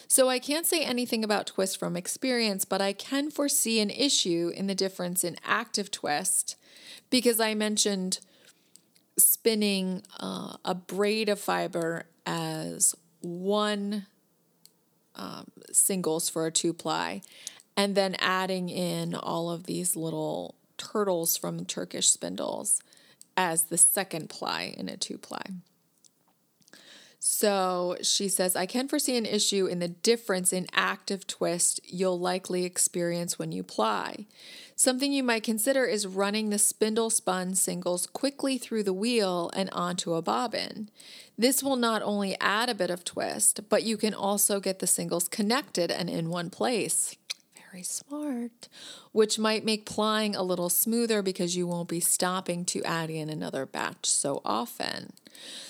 So 0.08 0.30
I 0.30 0.40
can't 0.40 0.68
say 0.68 0.84
anything 0.84 1.24
about 1.24 1.48
twist 1.48 1.78
from 1.78 1.98
experience, 1.98 2.64
but 2.64 2.80
I 2.80 2.94
can 2.94 3.32
foresee 3.32 3.80
an 3.82 3.90
issue 3.90 4.52
in 4.56 4.68
the 4.68 4.76
difference 4.76 5.24
in 5.24 5.36
active 5.44 5.92
twist 5.92 6.56
because 7.10 7.40
I 7.40 7.54
mentioned 7.54 8.20
spinning 9.18 10.04
uh, 10.20 10.58
a 10.66 10.76
braid 10.76 11.30
of 11.30 11.40
fiber 11.40 12.06
as 12.26 12.96
one 13.22 14.06
um, 15.16 15.46
singles 15.72 16.30
for 16.30 16.46
a 16.46 16.52
two 16.52 16.74
ply 16.74 17.22
and 17.78 17.96
then 17.96 18.16
adding 18.20 18.70
in 18.70 19.16
all 19.16 19.50
of 19.50 19.66
these 19.66 19.96
little 19.96 20.56
turtles 20.78 21.38
from 21.38 21.66
Turkish 21.66 22.10
spindles 22.10 22.82
as 23.38 23.64
the 23.64 23.78
second 23.78 24.30
ply 24.30 24.74
in 24.78 24.90
a 24.90 24.98
two 24.98 25.18
ply. 25.18 25.44
So 27.28 27.98
she 28.04 28.30
says, 28.30 28.56
I 28.56 28.68
can 28.68 28.88
foresee 28.88 29.18
an 29.18 29.26
issue 29.26 29.66
in 29.66 29.80
the 29.80 29.88
difference 29.88 30.54
in 30.54 30.68
active 30.76 31.26
twist 31.26 31.80
you'll 31.84 32.20
likely 32.20 32.66
experience 32.66 33.40
when 33.40 33.52
you 33.52 33.64
ply. 33.64 34.28
Something 34.76 35.12
you 35.12 35.24
might 35.24 35.42
consider 35.42 35.86
is 35.86 36.06
running 36.06 36.52
the 36.52 36.60
spindle 36.60 37.10
spun 37.10 37.56
singles 37.56 38.06
quickly 38.06 38.60
through 38.60 38.84
the 38.84 38.94
wheel 38.94 39.50
and 39.56 39.72
onto 39.72 40.14
a 40.14 40.22
bobbin. 40.22 40.92
This 41.36 41.64
will 41.64 41.78
not 41.78 42.04
only 42.04 42.40
add 42.40 42.70
a 42.70 42.76
bit 42.76 42.92
of 42.92 43.04
twist, 43.04 43.70
but 43.70 43.82
you 43.82 43.98
can 43.98 44.14
also 44.14 44.60
get 44.60 44.78
the 44.78 44.86
singles 44.86 45.28
connected 45.28 45.90
and 45.90 46.12
in 46.12 46.30
one 46.30 46.52
place 46.52 47.16
very 47.76 47.84
smart, 47.84 48.70
which 49.12 49.38
might 49.38 49.66
make 49.66 49.86
plying 49.86 50.34
a 50.34 50.44
little 50.44 50.70
smoother 50.70 51.22
because 51.22 51.58
you 51.58 51.68
won't 51.68 51.90
be 51.90 52.00
stopping 52.00 52.64
to 52.64 52.82
add 52.84 53.10
in 53.10 53.30
another 53.30 53.66
batch 53.66 54.06
so 54.06 54.42
often. 54.46 55.12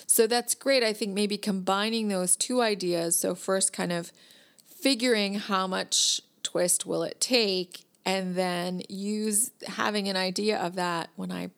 So 0.06 0.26
that's 0.26 0.54
great. 0.54 0.82
I 0.82 0.92
think 0.92 1.12
maybe 1.14 1.36
combining 1.36 2.08
those 2.08 2.36
two 2.36 2.60
ideas. 2.60 3.18
So, 3.18 3.34
first, 3.34 3.72
kind 3.72 3.92
of 3.92 4.12
figuring 4.66 5.34
how 5.34 5.66
much 5.66 6.20
twist 6.42 6.86
will 6.86 7.02
it 7.02 7.20
take, 7.20 7.84
and 8.04 8.34
then 8.34 8.82
use 8.88 9.50
having 9.66 10.08
an 10.08 10.16
idea 10.16 10.58
of 10.58 10.76
that 10.76 11.10
when 11.16 11.32
I 11.32 11.50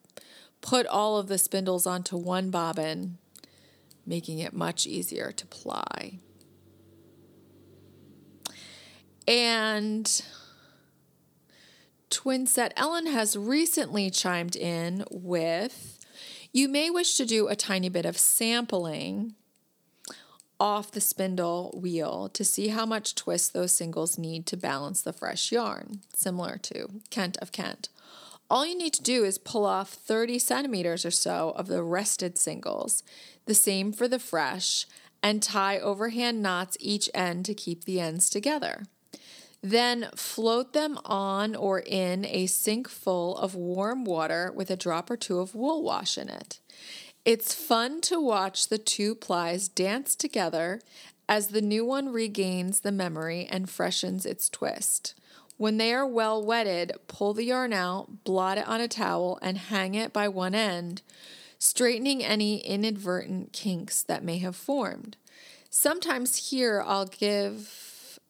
put 0.61 0.87
all 0.87 1.19
of 1.19 1.29
the 1.29 1.39
spindles 1.39 1.87
onto 1.87 2.17
one 2.17 2.51
bobbin, 2.51 3.19
making 4.07 4.39
it 4.39 4.53
much 4.53 4.87
easier 4.87 5.31
to 5.33 5.47
ply. 5.47 6.19
And 9.27 10.23
twin 12.09 12.47
set 12.47 12.73
Ellen 12.77 13.07
has 13.07 13.37
recently 13.37 14.09
chimed 14.09 14.57
in 14.57 15.05
with 15.11 15.98
you 16.53 16.69
may 16.69 16.91
wish 16.91 17.15
to 17.15 17.27
do 17.27 17.49
a 17.49 17.57
tiny 17.57 17.89
bit 17.89 18.07
of 18.07 18.19
sampling 18.19 19.35
off 20.61 20.91
the 20.91 21.01
spindle 21.01 21.79
wheel 21.81 22.29
to 22.31 22.45
see 22.45 22.69
how 22.69 22.85
much 22.85 23.15
twist 23.15 23.53
those 23.53 23.73
singles 23.73 24.19
need 24.19 24.47
to 24.47 24.57
balance 24.57 25.03
the 25.03 25.13
fresh 25.13 25.53
yarn, 25.53 26.01
similar 26.15 26.59
to 26.59 26.89
Kent 27.11 27.37
of 27.39 27.53
Kent. 27.53 27.89
All 28.51 28.67
you 28.67 28.77
need 28.77 28.95
to 28.95 29.03
do 29.03 29.25
is 29.25 29.39
pull 29.39 29.67
off 29.67 29.91
30 29.91 30.39
centimeters 30.39 31.05
or 31.05 31.11
so 31.11 31.51
of 31.51 31.67
the 31.67 31.83
rested 31.83 32.39
singles, 32.39 33.03
the 33.45 33.55
same 33.55 33.93
for 33.93 34.09
the 34.09 34.19
fresh, 34.19 34.87
and 35.23 35.43
tie 35.43 35.79
overhand 35.79 36.43
knots 36.43 36.77
each 36.81 37.11
end 37.15 37.45
to 37.45 37.55
keep 37.55 37.85
the 37.85 38.01
ends 38.01 38.31
together. 38.31 38.85
Then 39.63 40.11
float 40.15 40.73
them 40.73 40.99
on 41.05 41.57
or 41.57 41.81
in 41.81 42.25
a 42.25 42.47
sink 42.47 42.89
full 42.89 43.37
of 43.39 43.55
warm 43.55 44.05
water 44.05 44.53
with 44.55 44.71
a 44.71 44.77
drop 44.77 45.11
or 45.11 45.17
two 45.17 45.41
of 45.41 45.55
wool 45.55 45.83
wash 45.83 46.17
in 46.17 46.29
it. 46.29 46.61
It's 47.25 47.55
fun 47.55 48.01
to 48.03 48.21
watch 48.21 48.69
the 48.69 48.79
two 48.79 49.15
plies 49.15 49.69
dance 49.69 50.15
together 50.15 50.81
as 51.29 51.49
the 51.49 51.61
new 51.61 51.85
one 51.85 52.09
regains 52.09 52.81
the 52.81 52.93
memory 52.93 53.47
and 53.51 53.69
freshens 53.69 54.25
its 54.25 54.49
twist. 54.49 55.15
When 55.59 55.77
they 55.77 55.93
are 55.93 56.07
well 56.07 56.43
wetted, 56.43 56.93
pull 57.09 57.35
the 57.35 57.45
yarn 57.45 57.73
out, 57.73 58.25
blot 58.25 58.59
it 58.59 58.69
on 58.69 58.81
a 58.81 58.89
towel, 58.89 59.39
and 59.43 59.59
hang 59.59 59.95
it 59.95 60.13
by 60.13 60.29
one 60.29 60.55
end, 60.55 61.03
straightening 61.59 62.23
any 62.23 62.59
inadvertent 62.65 63.53
kinks 63.53 64.05
that 64.05 64.23
may 64.23 64.39
have 64.39 64.55
formed. 64.55 65.17
Sometimes 65.69 66.51
here 66.51 66.83
I'll 66.87 67.07
give 67.07 67.88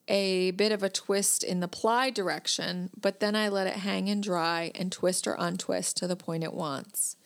a 0.08 0.52
bit 0.52 0.72
of 0.72 0.82
a 0.82 0.88
twist 0.88 1.44
in 1.44 1.60
the 1.60 1.68
ply 1.68 2.10
direction, 2.10 2.90
but 2.98 3.20
then 3.20 3.36
I 3.36 3.48
let 3.48 3.66
it 3.66 3.76
hang 3.76 4.08
and 4.08 4.22
dry 4.22 4.72
and 4.74 4.90
twist 4.90 5.26
or 5.26 5.36
untwist 5.38 5.96
to 5.98 6.06
the 6.06 6.16
point 6.16 6.44
it 6.44 6.54
wants. 6.54 7.16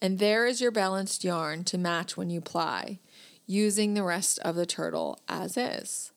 And 0.00 0.18
there 0.18 0.46
is 0.46 0.60
your 0.60 0.72
balanced 0.72 1.22
yarn 1.22 1.64
to 1.64 1.78
match 1.78 2.16
when 2.16 2.30
you 2.30 2.40
ply, 2.40 2.98
using 3.46 3.94
the 3.94 4.02
rest 4.02 4.40
of 4.40 4.56
the 4.56 4.66
turtle 4.66 5.20
as 5.28 5.56
is. 5.56 6.12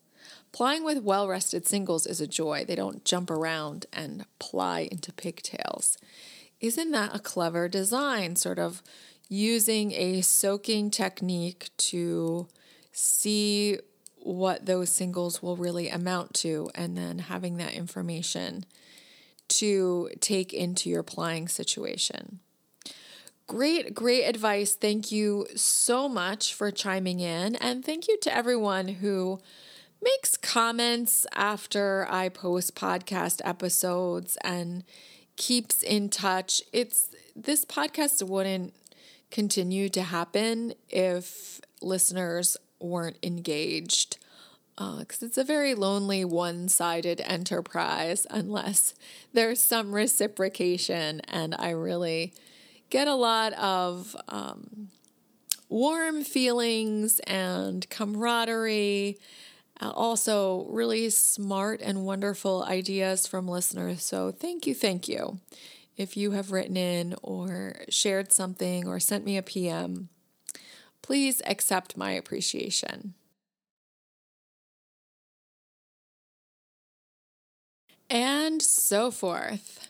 Plying 0.51 0.83
with 0.83 1.03
well 1.03 1.27
rested 1.27 1.67
singles 1.67 2.07
is 2.07 2.21
a 2.21 2.27
joy. 2.27 2.65
They 2.65 2.75
don't 2.75 3.05
jump 3.05 3.29
around 3.29 3.85
and 3.93 4.25
ply 4.39 4.87
into 4.91 5.13
pigtails. 5.13 5.97
Isn't 6.61 6.91
that 6.91 7.13
a 7.13 7.19
clever 7.19 7.67
design? 7.67 8.35
Sort 8.35 8.57
of 8.57 8.81
using 9.27 9.91
a 9.91 10.21
soaking 10.21 10.91
technique 10.91 11.69
to 11.77 12.47
see 12.91 13.79
what 14.25 14.65
those 14.65 14.89
singles 14.89 15.43
will 15.43 15.55
really 15.55 15.87
amount 15.87 16.33
to, 16.33 16.67
and 16.73 16.97
then 16.97 17.19
having 17.19 17.57
that 17.57 17.73
information 17.73 18.65
to 19.47 20.09
take 20.19 20.51
into 20.51 20.89
your 20.89 21.01
applying 21.01 21.47
situation. 21.47 22.39
Great, 23.45 23.93
great 23.93 24.23
advice. 24.23 24.73
Thank 24.73 25.11
you 25.11 25.45
so 25.55 26.09
much 26.09 26.55
for 26.55 26.71
chiming 26.71 27.19
in. 27.19 27.55
And 27.57 27.85
thank 27.85 28.07
you 28.07 28.17
to 28.21 28.35
everyone 28.35 28.87
who 28.87 29.39
makes 30.01 30.37
comments 30.37 31.27
after 31.35 32.07
I 32.09 32.29
post 32.29 32.75
podcast 32.75 33.41
episodes 33.45 34.39
and 34.43 34.83
keeps 35.35 35.83
in 35.83 36.09
touch. 36.09 36.63
It's 36.73 37.13
this 37.35 37.63
podcast 37.63 38.27
wouldn't 38.27 38.73
continue 39.29 39.89
to 39.89 40.01
happen 40.01 40.73
if 40.89 41.61
listeners 41.79 42.57
weren't 42.85 43.17
engaged 43.23 44.17
because 44.75 45.23
uh, 45.23 45.27
it's 45.27 45.37
a 45.37 45.43
very 45.43 45.73
lonely, 45.73 46.25
one 46.25 46.67
sided 46.67 47.21
enterprise 47.21 48.27
unless 48.29 48.93
there's 49.33 49.61
some 49.61 49.95
reciprocation. 49.95 51.21
And 51.21 51.55
I 51.57 51.69
really 51.69 52.33
get 52.89 53.07
a 53.07 53.15
lot 53.15 53.53
of 53.53 54.15
um, 54.27 54.89
warm 55.69 56.23
feelings 56.23 57.19
and 57.21 57.89
camaraderie. 57.89 59.17
Uh, 59.81 59.91
also, 59.91 60.65
really 60.69 61.09
smart 61.09 61.81
and 61.81 62.05
wonderful 62.05 62.63
ideas 62.63 63.27
from 63.27 63.45
listeners. 63.47 64.03
So, 64.03 64.31
thank 64.31 64.65
you, 64.65 64.73
thank 64.73 65.09
you. 65.09 65.39
If 65.97 66.15
you 66.15 66.31
have 66.31 66.51
written 66.51 66.77
in 66.77 67.15
or 67.21 67.81
shared 67.89 68.31
something 68.31 68.87
or 68.87 68.99
sent 69.01 69.25
me 69.25 69.35
a 69.37 69.41
PM, 69.41 70.09
please 71.05 71.39
accept 71.45 71.95
my 71.95 72.09
appreciation. 72.13 73.13
And 78.09 78.59
so 78.59 79.11
forth. 79.11 79.87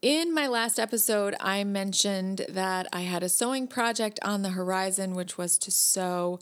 In 0.00 0.32
my 0.32 0.46
last 0.46 0.78
episode, 0.78 1.34
I 1.40 1.64
mentioned 1.64 2.46
that 2.48 2.86
I 2.92 3.00
had 3.00 3.24
a 3.24 3.28
sewing 3.28 3.66
project 3.66 4.20
on 4.22 4.42
the 4.42 4.50
horizon, 4.50 5.16
which 5.16 5.36
was 5.36 5.58
to 5.58 5.72
sew 5.72 6.38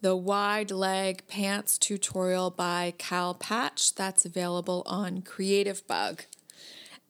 the 0.00 0.16
wide 0.16 0.70
leg 0.70 1.26
pants 1.28 1.76
tutorial 1.76 2.48
by 2.48 2.94
Cal 2.96 3.34
Patch 3.34 3.94
that's 3.94 4.24
available 4.24 4.82
on 4.86 5.20
Creative 5.20 5.86
Bug. 5.86 6.22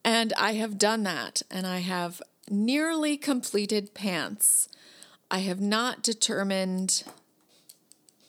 And 0.04 0.32
I 0.36 0.54
have 0.54 0.78
done 0.78 1.04
that, 1.04 1.42
and 1.48 1.64
I 1.64 1.78
have 1.78 2.20
nearly 2.50 3.16
completed 3.16 3.94
pants. 3.94 4.68
I 5.30 5.38
have 5.38 5.60
not 5.60 6.02
determined 6.02 7.04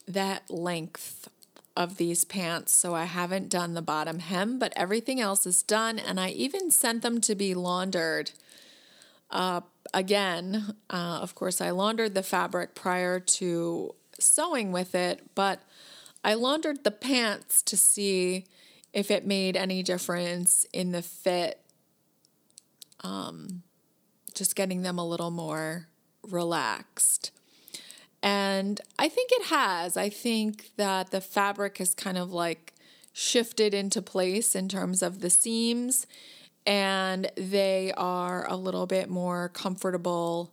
that 0.07 0.49
length 0.49 1.29
of 1.75 1.97
these 1.97 2.23
pants, 2.23 2.71
so 2.71 2.95
I 2.95 3.03
haven't 3.03 3.49
done 3.49 3.73
the 3.73 3.81
bottom 3.81 4.19
hem, 4.19 4.59
but 4.59 4.73
everything 4.75 5.19
else 5.19 5.45
is 5.45 5.61
done, 5.61 5.99
and 5.99 6.19
I 6.19 6.29
even 6.29 6.71
sent 6.71 7.01
them 7.01 7.19
to 7.21 7.35
be 7.35 7.53
laundered. 7.53 8.31
Uh, 9.29 9.61
again, 9.93 10.75
uh, 10.89 11.19
of 11.21 11.35
course, 11.35 11.59
I 11.59 11.71
laundered 11.71 12.13
the 12.13 12.23
fabric 12.23 12.75
prior 12.75 13.19
to 13.19 13.95
sewing 14.19 14.71
with 14.71 14.95
it, 14.95 15.21
but 15.35 15.61
I 16.23 16.35
laundered 16.35 16.83
the 16.83 16.91
pants 16.91 17.61
to 17.63 17.75
see 17.75 18.45
if 18.93 19.11
it 19.11 19.27
made 19.27 19.57
any 19.57 19.83
difference 19.83 20.65
in 20.71 20.91
the 20.91 21.01
fit. 21.01 21.59
Um, 23.01 23.63
just 24.33 24.55
getting 24.55 24.81
them 24.81 24.97
a 24.97 25.07
little 25.07 25.31
more 25.31 25.87
relaxed. 26.31 27.31
And 28.21 28.81
I 28.97 29.07
think 29.07 29.31
it 29.31 29.45
has. 29.47 29.95
I 29.95 30.09
think 30.09 30.71
that 30.77 31.11
the 31.11 31.21
fabric 31.21 31.77
has 31.77 31.93
kind 31.93 32.17
of 32.17 32.31
like 32.31 32.73
shifted 33.13 33.73
into 33.73 34.01
place 34.01 34.55
in 34.55 34.67
terms 34.67 35.01
of 35.01 35.21
the 35.21 35.29
seams, 35.29 36.07
and 36.65 37.31
they 37.37 37.93
are 37.95 38.45
a 38.49 38.55
little 38.55 38.87
bit 38.87 39.09
more 39.09 39.49
comfortable 39.49 40.51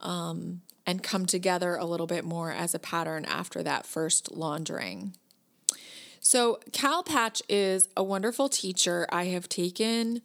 um, 0.00 0.60
and 0.86 1.02
come 1.02 1.24
together 1.24 1.76
a 1.76 1.84
little 1.84 2.06
bit 2.06 2.24
more 2.24 2.50
as 2.50 2.74
a 2.74 2.78
pattern 2.78 3.24
after 3.24 3.62
that 3.62 3.86
first 3.86 4.32
laundering. 4.32 5.14
So, 6.20 6.58
Cal 6.72 7.02
Patch 7.02 7.42
is 7.48 7.88
a 7.96 8.02
wonderful 8.02 8.48
teacher. 8.48 9.06
I 9.10 9.26
have 9.26 9.48
taken 9.48 10.22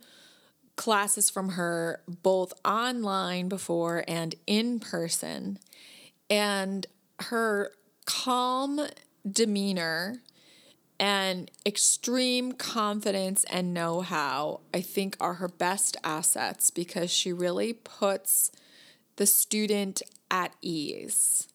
classes 0.80 1.30
from 1.30 1.50
her 1.50 2.00
both 2.08 2.54
online 2.64 3.50
before 3.50 4.02
and 4.08 4.34
in 4.48 4.80
person. 4.80 5.60
And 6.30 6.88
her 7.20 7.74
calm 8.06 8.88
demeanor 9.30 10.22
and 10.98 11.52
extreme 11.66 12.54
confidence 12.54 13.44
and 13.50 13.74
know 13.74 14.00
how, 14.00 14.62
I 14.74 14.80
think, 14.80 15.18
are 15.20 15.34
her 15.34 15.50
best 15.50 15.98
assets 16.02 16.72
because 16.72 17.12
she 17.12 17.34
really 17.34 17.74
puts 17.74 18.50
the 19.18 19.26
student 19.26 20.02
at 20.32 20.54
ease. 20.62 21.50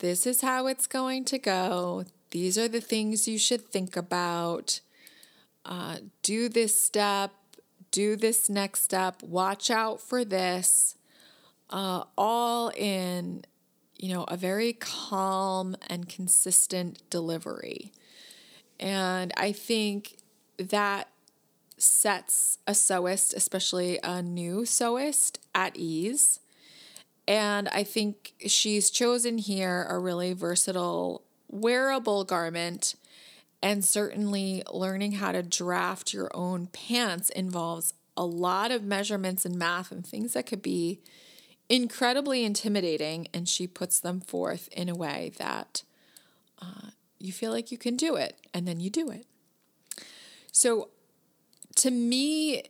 This 0.00 0.26
is 0.26 0.42
how 0.42 0.66
it's 0.66 0.86
going 0.86 1.24
to 1.24 1.38
go. 1.38 2.04
These 2.32 2.58
are 2.58 2.68
the 2.68 2.82
things 2.82 3.26
you 3.26 3.38
should 3.38 3.66
think 3.66 3.96
about. 3.96 4.80
Uh, 5.64 5.96
do 6.22 6.50
this 6.50 6.78
step, 6.78 7.32
do 7.90 8.16
this 8.16 8.48
next 8.48 8.82
step, 8.82 9.22
watch 9.22 9.70
out 9.70 10.00
for 10.00 10.24
this, 10.24 10.96
uh, 11.70 12.04
all 12.16 12.70
in 12.76 13.44
you 13.98 14.12
know, 14.12 14.24
a 14.24 14.36
very 14.36 14.72
calm 14.72 15.76
and 15.88 16.08
consistent 16.08 17.02
delivery. 17.10 17.92
And 18.78 19.32
I 19.36 19.52
think 19.52 20.18
that 20.58 21.08
sets 21.78 22.58
a 22.66 22.72
sewist, 22.72 23.34
especially 23.34 23.98
a 24.02 24.22
new 24.22 24.62
sewist, 24.62 25.38
at 25.54 25.76
ease. 25.76 26.40
And 27.26 27.68
I 27.68 27.82
think 27.84 28.34
she's 28.46 28.90
chosen 28.90 29.38
here 29.38 29.86
a 29.88 29.98
really 29.98 30.32
versatile, 30.32 31.22
wearable 31.48 32.24
garment. 32.24 32.94
And 33.62 33.84
certainly 33.84 34.62
learning 34.70 35.12
how 35.12 35.32
to 35.32 35.42
draft 35.42 36.12
your 36.12 36.30
own 36.34 36.66
pants 36.68 37.30
involves 37.30 37.94
a 38.16 38.24
lot 38.24 38.70
of 38.70 38.82
measurements 38.82 39.44
and 39.44 39.56
math 39.56 39.90
and 39.90 40.06
things 40.06 40.32
that 40.34 40.46
could 40.46 40.62
be 40.62 41.00
incredibly 41.68 42.44
intimidating, 42.44 43.28
and 43.34 43.48
she 43.48 43.66
puts 43.66 43.98
them 44.00 44.20
forth 44.20 44.68
in 44.72 44.88
a 44.88 44.94
way 44.94 45.32
that 45.38 45.82
uh, 46.60 46.90
you 47.18 47.32
feel 47.32 47.50
like 47.50 47.72
you 47.72 47.78
can 47.78 47.96
do 47.96 48.14
it, 48.14 48.36
and 48.54 48.66
then 48.66 48.80
you 48.80 48.88
do 48.88 49.10
it. 49.10 49.26
So, 50.52 50.90
to 51.76 51.90
me, 51.90 52.62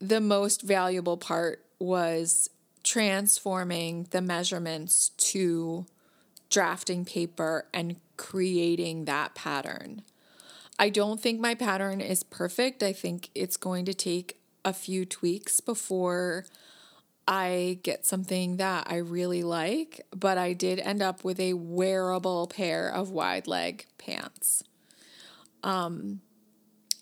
the 0.00 0.20
most 0.20 0.62
valuable 0.62 1.16
part 1.16 1.64
was 1.78 2.50
transforming 2.82 4.06
the 4.10 4.20
measurements 4.20 5.10
to 5.16 5.86
drafting 6.50 7.04
paper 7.04 7.66
and 7.72 7.96
creating 8.16 9.04
that 9.04 9.34
pattern. 9.34 10.02
I 10.78 10.90
don't 10.90 11.20
think 11.20 11.40
my 11.40 11.54
pattern 11.54 12.00
is 12.00 12.22
perfect. 12.22 12.82
I 12.82 12.92
think 12.92 13.30
it's 13.34 13.56
going 13.56 13.84
to 13.86 13.94
take 13.94 14.38
a 14.64 14.72
few 14.72 15.04
tweaks 15.04 15.60
before 15.60 16.44
I 17.28 17.80
get 17.82 18.06
something 18.06 18.58
that 18.58 18.86
I 18.88 18.96
really 18.96 19.42
like, 19.42 20.00
but 20.14 20.38
I 20.38 20.52
did 20.52 20.78
end 20.78 21.02
up 21.02 21.24
with 21.24 21.40
a 21.40 21.54
wearable 21.54 22.46
pair 22.48 22.88
of 22.88 23.10
wide 23.10 23.46
leg 23.46 23.86
pants. 23.98 24.62
Um, 25.62 26.20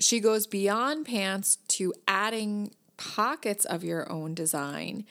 she 0.00 0.20
goes 0.20 0.46
beyond 0.46 1.07
pants 1.07 1.57
to 1.68 1.92
adding 2.09 2.72
pockets 2.96 3.64
of 3.64 3.85
your 3.85 4.11
own 4.11 4.35
design. 4.35 5.05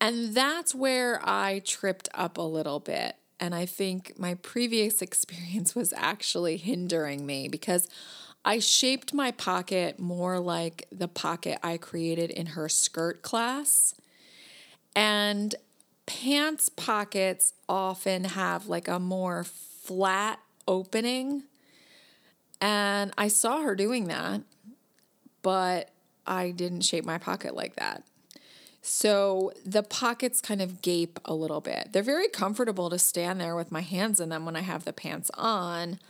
And 0.00 0.34
that's 0.34 0.74
where 0.74 1.20
I 1.22 1.60
tripped 1.64 2.08
up 2.14 2.38
a 2.38 2.42
little 2.42 2.80
bit. 2.80 3.16
And 3.42 3.56
I 3.56 3.66
think 3.66 4.16
my 4.20 4.34
previous 4.34 5.02
experience 5.08 5.74
was 5.74 5.92
actually 5.96 6.56
hindering 6.56 7.26
me 7.26 7.48
because 7.48 7.88
I 8.44 8.60
shaped 8.60 9.12
my 9.12 9.32
pocket 9.32 9.98
more 9.98 10.38
like 10.38 10.86
the 10.92 11.08
pocket 11.08 11.58
I 11.60 11.76
created 11.76 12.30
in 12.30 12.46
her 12.46 12.68
skirt 12.68 13.22
class. 13.22 13.94
And 14.94 15.56
pants 16.06 16.68
pockets 16.68 17.54
often 17.68 18.24
have 18.24 18.68
like 18.68 18.86
a 18.86 19.00
more 19.00 19.42
flat 19.42 20.38
opening. 20.68 21.42
And 22.60 23.12
I 23.18 23.26
saw 23.26 23.62
her 23.62 23.74
doing 23.74 24.06
that, 24.06 24.42
but 25.42 25.90
I 26.28 26.52
didn't 26.52 26.82
shape 26.82 27.04
my 27.04 27.18
pocket 27.18 27.56
like 27.56 27.74
that. 27.74 28.04
So 28.82 29.52
the 29.64 29.84
pockets 29.84 30.40
kind 30.40 30.60
of 30.60 30.82
gape 30.82 31.20
a 31.24 31.34
little 31.34 31.60
bit. 31.60 31.90
They're 31.92 32.02
very 32.02 32.28
comfortable 32.28 32.90
to 32.90 32.98
stand 32.98 33.40
there 33.40 33.54
with 33.54 33.70
my 33.70 33.80
hands 33.80 34.18
in 34.18 34.28
them 34.28 34.44
when 34.44 34.56
I 34.56 34.60
have 34.60 34.84
the 34.84 34.92
pants 34.92 35.30
on, 35.34 36.00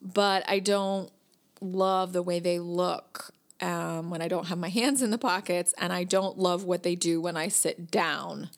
but 0.00 0.42
I 0.48 0.58
don't 0.58 1.12
love 1.60 2.14
the 2.14 2.22
way 2.22 2.40
they 2.40 2.58
look 2.58 3.32
um, 3.60 4.08
when 4.08 4.22
I 4.22 4.28
don't 4.28 4.46
have 4.46 4.58
my 4.58 4.70
hands 4.70 5.02
in 5.02 5.10
the 5.10 5.18
pockets, 5.18 5.74
and 5.78 5.92
I 5.92 6.04
don't 6.04 6.38
love 6.38 6.64
what 6.64 6.82
they 6.82 6.94
do 6.94 7.20
when 7.20 7.36
I 7.36 7.48
sit 7.48 7.90
down. 7.90 8.50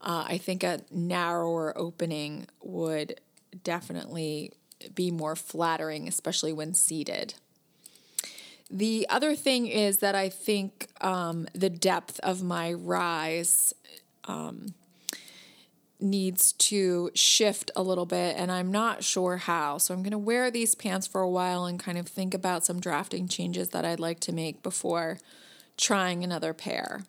Uh, 0.00 0.24
I 0.28 0.38
think 0.38 0.62
a 0.62 0.80
narrower 0.90 1.76
opening 1.78 2.46
would 2.62 3.20
definitely 3.62 4.52
be 4.94 5.10
more 5.10 5.36
flattering, 5.36 6.06
especially 6.08 6.52
when 6.52 6.74
seated. 6.74 7.34
The 8.70 9.06
other 9.08 9.34
thing 9.36 9.66
is 9.66 9.98
that 9.98 10.14
I 10.14 10.28
think 10.28 10.88
um, 11.00 11.46
the 11.54 11.70
depth 11.70 12.18
of 12.20 12.42
my 12.42 12.72
rise 12.72 13.72
um, 14.24 14.74
needs 16.00 16.52
to 16.52 17.10
shift 17.14 17.70
a 17.76 17.82
little 17.82 18.06
bit, 18.06 18.36
and 18.36 18.50
I'm 18.50 18.70
not 18.70 19.04
sure 19.04 19.36
how. 19.36 19.78
So 19.78 19.94
I'm 19.94 20.02
going 20.02 20.10
to 20.10 20.18
wear 20.18 20.50
these 20.50 20.74
pants 20.74 21.06
for 21.06 21.20
a 21.20 21.30
while 21.30 21.64
and 21.64 21.78
kind 21.78 21.96
of 21.96 22.08
think 22.08 22.34
about 22.34 22.64
some 22.64 22.80
drafting 22.80 23.28
changes 23.28 23.70
that 23.70 23.84
I'd 23.84 24.00
like 24.00 24.20
to 24.20 24.32
make 24.32 24.62
before 24.62 25.18
trying 25.76 26.24
another 26.24 26.52
pair. 26.52 27.02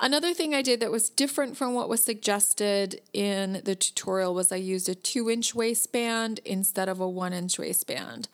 Another 0.00 0.32
thing 0.32 0.54
I 0.54 0.62
did 0.62 0.78
that 0.78 0.92
was 0.92 1.10
different 1.10 1.56
from 1.56 1.74
what 1.74 1.88
was 1.88 2.04
suggested 2.04 3.00
in 3.12 3.62
the 3.64 3.74
tutorial 3.74 4.32
was 4.32 4.52
I 4.52 4.56
used 4.56 4.88
a 4.88 4.94
two 4.94 5.28
inch 5.28 5.56
waistband 5.56 6.38
instead 6.44 6.88
of 6.88 7.00
a 7.00 7.08
one 7.08 7.32
inch 7.32 7.58
waistband. 7.58 8.28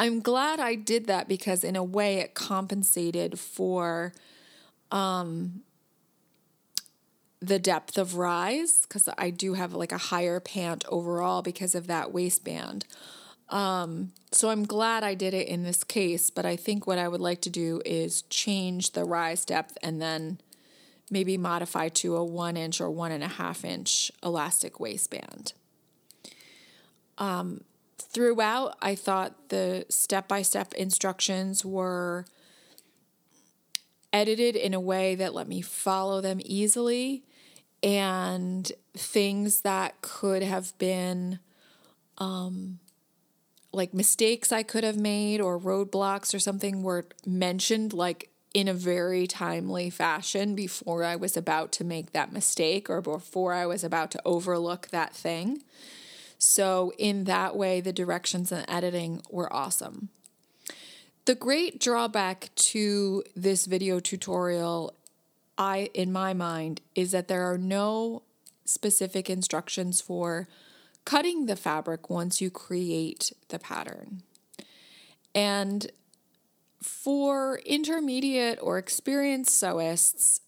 I'm 0.00 0.20
glad 0.20 0.60
I 0.60 0.76
did 0.76 1.06
that 1.08 1.28
because, 1.28 1.62
in 1.62 1.76
a 1.76 1.84
way, 1.84 2.20
it 2.20 2.32
compensated 2.32 3.38
for 3.38 4.14
um, 4.90 5.60
the 7.40 7.58
depth 7.58 7.98
of 7.98 8.16
rise 8.16 8.86
because 8.88 9.10
I 9.18 9.28
do 9.28 9.52
have 9.52 9.74
like 9.74 9.92
a 9.92 9.98
higher 9.98 10.40
pant 10.40 10.86
overall 10.88 11.42
because 11.42 11.74
of 11.74 11.86
that 11.88 12.14
waistband. 12.14 12.86
Um, 13.50 14.12
so 14.32 14.48
I'm 14.48 14.64
glad 14.64 15.04
I 15.04 15.12
did 15.12 15.34
it 15.34 15.48
in 15.48 15.64
this 15.64 15.84
case, 15.84 16.30
but 16.30 16.46
I 16.46 16.56
think 16.56 16.86
what 16.86 16.96
I 16.96 17.06
would 17.06 17.20
like 17.20 17.42
to 17.42 17.50
do 17.50 17.82
is 17.84 18.22
change 18.22 18.92
the 18.92 19.04
rise 19.04 19.44
depth 19.44 19.76
and 19.82 20.00
then 20.00 20.40
maybe 21.10 21.36
modify 21.36 21.88
to 21.88 22.16
a 22.16 22.24
one 22.24 22.56
inch 22.56 22.80
or 22.80 22.88
one 22.90 23.12
and 23.12 23.22
a 23.22 23.28
half 23.28 23.66
inch 23.66 24.10
elastic 24.22 24.80
waistband. 24.80 25.52
Um, 27.18 27.64
throughout, 28.10 28.76
I 28.82 28.94
thought 28.94 29.48
the 29.48 29.86
step 29.88 30.28
by 30.28 30.42
step 30.42 30.74
instructions 30.74 31.64
were 31.64 32.26
edited 34.12 34.56
in 34.56 34.74
a 34.74 34.80
way 34.80 35.14
that 35.14 35.34
let 35.34 35.48
me 35.48 35.60
follow 35.60 36.20
them 36.20 36.40
easily 36.44 37.22
and 37.82 38.70
things 38.94 39.60
that 39.60 40.02
could 40.02 40.42
have 40.42 40.76
been 40.78 41.38
um, 42.18 42.80
like 43.72 43.94
mistakes 43.94 44.52
I 44.52 44.62
could 44.62 44.84
have 44.84 44.96
made 44.96 45.40
or 45.40 45.58
roadblocks 45.58 46.34
or 46.34 46.38
something 46.38 46.82
were 46.82 47.06
mentioned 47.24 47.92
like 47.92 48.30
in 48.52 48.66
a 48.66 48.74
very 48.74 49.28
timely 49.28 49.90
fashion 49.90 50.56
before 50.56 51.04
I 51.04 51.14
was 51.14 51.36
about 51.36 51.70
to 51.72 51.84
make 51.84 52.12
that 52.12 52.32
mistake 52.32 52.90
or 52.90 53.00
before 53.00 53.54
I 53.54 53.64
was 53.66 53.84
about 53.84 54.10
to 54.10 54.22
overlook 54.24 54.88
that 54.88 55.14
thing. 55.14 55.62
So, 56.42 56.92
in 56.96 57.24
that 57.24 57.54
way, 57.54 57.82
the 57.82 57.92
directions 57.92 58.50
and 58.50 58.64
editing 58.66 59.20
were 59.28 59.52
awesome. 59.52 60.08
The 61.26 61.34
great 61.34 61.78
drawback 61.78 62.48
to 62.56 63.22
this 63.36 63.66
video 63.66 64.00
tutorial, 64.00 64.94
I 65.58 65.90
in 65.92 66.10
my 66.10 66.32
mind, 66.32 66.80
is 66.94 67.10
that 67.10 67.28
there 67.28 67.42
are 67.42 67.58
no 67.58 68.22
specific 68.64 69.28
instructions 69.28 70.00
for 70.00 70.48
cutting 71.04 71.44
the 71.44 71.56
fabric 71.56 72.08
once 72.08 72.40
you 72.40 72.50
create 72.50 73.34
the 73.48 73.58
pattern. 73.58 74.22
And 75.34 75.92
for 76.82 77.60
intermediate 77.66 78.58
or 78.62 78.78
experienced 78.78 79.62
sewists, 79.62 80.40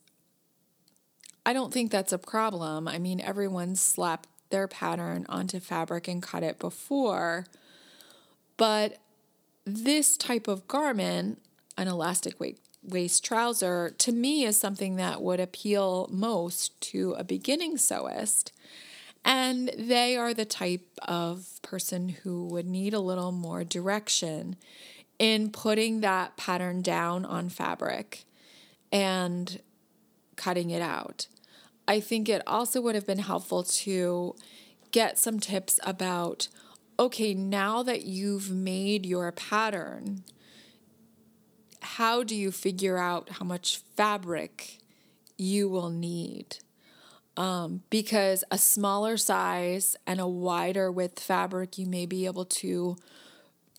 I 1.45 1.53
don't 1.53 1.72
think 1.72 1.90
that's 1.90 2.12
a 2.12 2.18
problem. 2.18 2.88
I 2.88 2.99
mean, 2.99 3.20
everyone's 3.20 3.80
slapped 3.82 4.28
their 4.53 4.68
pattern 4.68 5.26
onto 5.28 5.59
fabric 5.59 6.07
and 6.07 6.22
cut 6.22 6.44
it 6.44 6.61
before. 6.61 7.46
But 8.57 8.98
this 9.64 10.16
type 10.16 10.46
of 10.46 10.68
garment, 10.68 11.42
an 11.76 11.88
elastic 11.88 12.34
waist 12.84 13.24
trouser, 13.24 13.90
to 13.98 14.12
me 14.12 14.44
is 14.44 14.61
something 14.61 14.94
that 14.96 15.20
would 15.20 15.40
appeal 15.40 16.09
most 16.12 16.80
to 16.82 17.16
a 17.18 17.24
beginning 17.24 17.76
sewist. 17.76 18.53
And 19.24 19.70
they 19.76 20.16
are 20.16 20.34
the 20.34 20.44
type 20.44 20.86
of 21.03 21.61
person 21.62 22.11
who 22.11 22.46
would 22.46 22.66
need 22.66 22.92
a 22.94 23.00
little 23.00 23.32
more 23.32 23.64
direction 23.64 24.57
in 25.18 25.50
putting 25.50 26.00
that 26.00 26.36
pattern 26.36 26.82
down 26.82 27.24
on 27.24 27.48
fabric 27.48 28.24
and 28.90 29.61
cutting 30.36 30.70
it 30.70 30.82
out. 30.82 31.26
I 31.86 32.00
think 32.00 32.28
it 32.28 32.42
also 32.46 32.80
would 32.80 32.94
have 32.94 33.06
been 33.06 33.18
helpful 33.18 33.62
to 33.62 34.34
get 34.90 35.18
some 35.18 35.40
tips 35.40 35.80
about 35.82 36.48
okay, 36.98 37.34
now 37.34 37.82
that 37.82 38.04
you've 38.04 38.50
made 38.50 39.04
your 39.04 39.32
pattern, 39.32 40.22
how 41.80 42.22
do 42.22 42.36
you 42.36 42.52
figure 42.52 42.96
out 42.96 43.28
how 43.30 43.44
much 43.44 43.82
fabric 43.96 44.78
you 45.36 45.68
will 45.68 45.90
need? 45.90 46.58
Um, 47.36 47.82
because 47.90 48.44
a 48.50 48.58
smaller 48.58 49.16
size 49.16 49.96
and 50.06 50.20
a 50.20 50.28
wider 50.28 50.92
width 50.92 51.18
fabric, 51.18 51.78
you 51.78 51.86
may 51.86 52.06
be 52.06 52.26
able 52.26 52.44
to 52.44 52.96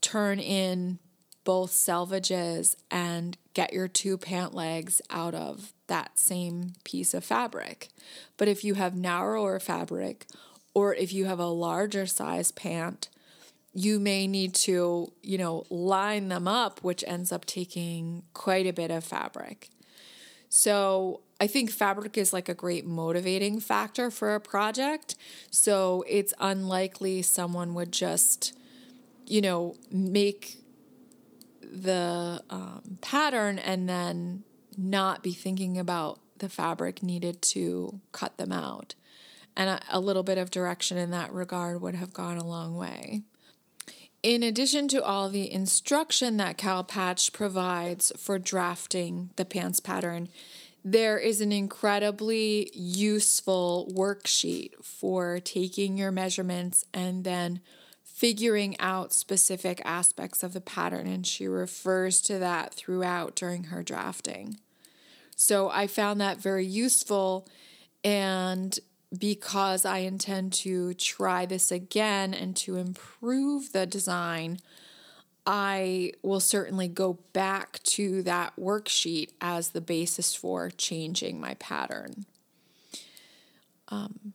turn 0.01 0.39
in 0.39 0.99
both 1.43 1.71
selvages 1.71 2.75
and 2.89 3.37
get 3.53 3.73
your 3.73 3.87
two 3.87 4.17
pant 4.17 4.53
legs 4.53 5.01
out 5.09 5.33
of 5.35 5.73
that 5.87 6.17
same 6.17 6.73
piece 6.83 7.13
of 7.13 7.23
fabric. 7.23 7.89
But 8.37 8.47
if 8.47 8.63
you 8.63 8.75
have 8.75 8.95
narrower 8.95 9.59
fabric 9.59 10.25
or 10.73 10.95
if 10.95 11.13
you 11.13 11.25
have 11.25 11.39
a 11.39 11.47
larger 11.47 12.05
size 12.05 12.51
pant, 12.51 13.09
you 13.73 13.99
may 13.99 14.27
need 14.27 14.53
to, 14.53 15.11
you 15.21 15.37
know, 15.37 15.65
line 15.69 16.29
them 16.29 16.47
up, 16.47 16.83
which 16.83 17.03
ends 17.07 17.31
up 17.31 17.45
taking 17.45 18.23
quite 18.33 18.67
a 18.67 18.73
bit 18.73 18.91
of 18.91 19.03
fabric. 19.03 19.69
So 20.49 21.21
I 21.41 21.47
think 21.47 21.71
fabric 21.71 22.17
is 22.17 22.31
like 22.31 22.47
a 22.47 22.53
great 22.53 22.85
motivating 22.85 23.59
factor 23.59 24.11
for 24.11 24.35
a 24.35 24.39
project. 24.39 25.15
So 25.49 26.05
it's 26.07 26.33
unlikely 26.39 27.23
someone 27.23 27.73
would 27.73 27.91
just, 27.91 28.53
you 29.25 29.41
know, 29.41 29.75
make 29.91 30.62
the 31.73 32.43
um, 32.49 32.97
pattern 33.01 33.57
and 33.57 33.89
then 33.89 34.43
not 34.77 35.23
be 35.23 35.33
thinking 35.33 35.77
about 35.77 36.19
the 36.37 36.49
fabric 36.49 37.01
needed 37.01 37.41
to 37.41 37.99
cut 38.11 38.37
them 38.37 38.51
out. 38.51 38.95
And 39.55 39.69
a, 39.69 39.79
a 39.91 39.99
little 39.99 40.23
bit 40.23 40.37
of 40.37 40.51
direction 40.51 40.97
in 40.97 41.11
that 41.11 41.33
regard 41.33 41.81
would 41.81 41.95
have 41.95 42.13
gone 42.13 42.37
a 42.37 42.45
long 42.45 42.75
way. 42.75 43.23
In 44.21 44.41
addition 44.41 44.87
to 44.89 45.03
all 45.03 45.29
the 45.29 45.51
instruction 45.51 46.37
that 46.37 46.57
Cal 46.57 46.83
Patch 46.83 47.33
provides 47.33 48.11
for 48.17 48.39
drafting 48.39 49.31
the 49.35 49.45
pants 49.45 49.79
pattern, 49.79 50.29
there 50.85 51.17
is 51.17 51.41
an 51.41 51.51
incredibly 51.51 52.69
useful 52.73 53.91
worksheet 53.93 54.71
for 54.83 55.39
taking 55.39 55.97
your 55.97 56.11
measurements 56.11 56.85
and 56.93 57.23
then 57.23 57.59
figuring 58.13 58.79
out 58.79 59.11
specific 59.11 59.81
aspects 59.83 60.43
of 60.43 60.53
the 60.53 60.61
pattern. 60.61 61.07
And 61.07 61.25
she 61.25 61.47
refers 61.47 62.21
to 62.21 62.37
that 62.37 62.71
throughout 62.71 63.35
during 63.35 63.65
her 63.65 63.81
drafting. 63.81 64.59
So 65.35 65.69
I 65.71 65.87
found 65.87 66.21
that 66.21 66.37
very 66.37 66.65
useful. 66.65 67.47
And 68.03 68.79
because 69.17 69.83
I 69.83 69.99
intend 69.99 70.53
to 70.53 70.93
try 70.93 71.47
this 71.47 71.71
again 71.71 72.35
and 72.35 72.55
to 72.57 72.77
improve 72.77 73.71
the 73.71 73.87
design, 73.87 74.59
I 75.47 76.11
will 76.21 76.39
certainly 76.39 76.87
go 76.87 77.17
back 77.33 77.81
to 77.83 78.21
that 78.23 78.53
worksheet 78.59 79.31
as 79.41 79.69
the 79.69 79.81
basis 79.81 80.35
for 80.35 80.69
changing 80.69 81.41
my 81.41 81.55
pattern. 81.55 82.25
Um, 83.89 84.33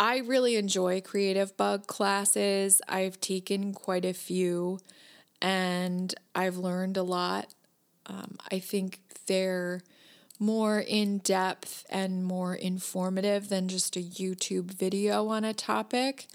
I 0.00 0.16
really 0.20 0.56
enjoy 0.56 1.02
creative 1.02 1.58
bug 1.58 1.86
classes. 1.86 2.80
I've 2.88 3.20
taken 3.20 3.74
quite 3.74 4.06
a 4.06 4.14
few 4.14 4.78
and 5.42 6.14
I've 6.34 6.56
learned 6.56 6.96
a 6.96 7.02
lot. 7.02 7.52
Um, 8.06 8.38
I 8.50 8.60
think 8.60 9.00
they're 9.26 9.82
more 10.38 10.80
in 10.80 11.18
depth 11.18 11.84
and 11.90 12.24
more 12.24 12.54
informative 12.54 13.50
than 13.50 13.68
just 13.68 13.94
a 13.94 14.00
YouTube 14.00 14.72
video 14.72 15.28
on 15.28 15.44
a 15.44 15.52
topic. 15.52 16.28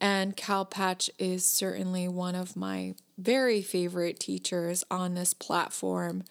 And 0.00 0.36
Cal 0.36 0.64
Patch 0.64 1.08
is 1.16 1.46
certainly 1.46 2.08
one 2.08 2.34
of 2.34 2.56
my 2.56 2.96
very 3.16 3.62
favorite 3.62 4.18
teachers 4.18 4.82
on 4.90 5.14
this 5.14 5.32
platform 5.32 6.24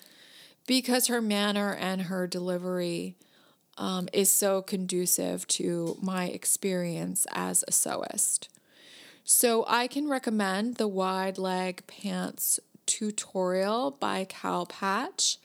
because 0.67 1.07
her 1.07 1.21
manner 1.21 1.73
and 1.73 2.01
her 2.01 2.27
delivery 2.27 3.15
um, 3.77 4.07
is 4.13 4.31
so 4.31 4.61
conducive 4.61 5.47
to 5.47 5.97
my 6.01 6.25
experience 6.25 7.25
as 7.31 7.63
a 7.67 7.71
sewist. 7.71 8.47
So 9.23 9.65
I 9.67 9.87
can 9.87 10.07
recommend 10.07 10.75
the 10.75 10.87
wide 10.87 11.37
leg 11.37 11.85
pants 11.87 12.59
tutorial 12.85 13.91
by 13.91 14.25
Cal 14.25 14.65
Patch 14.65 15.39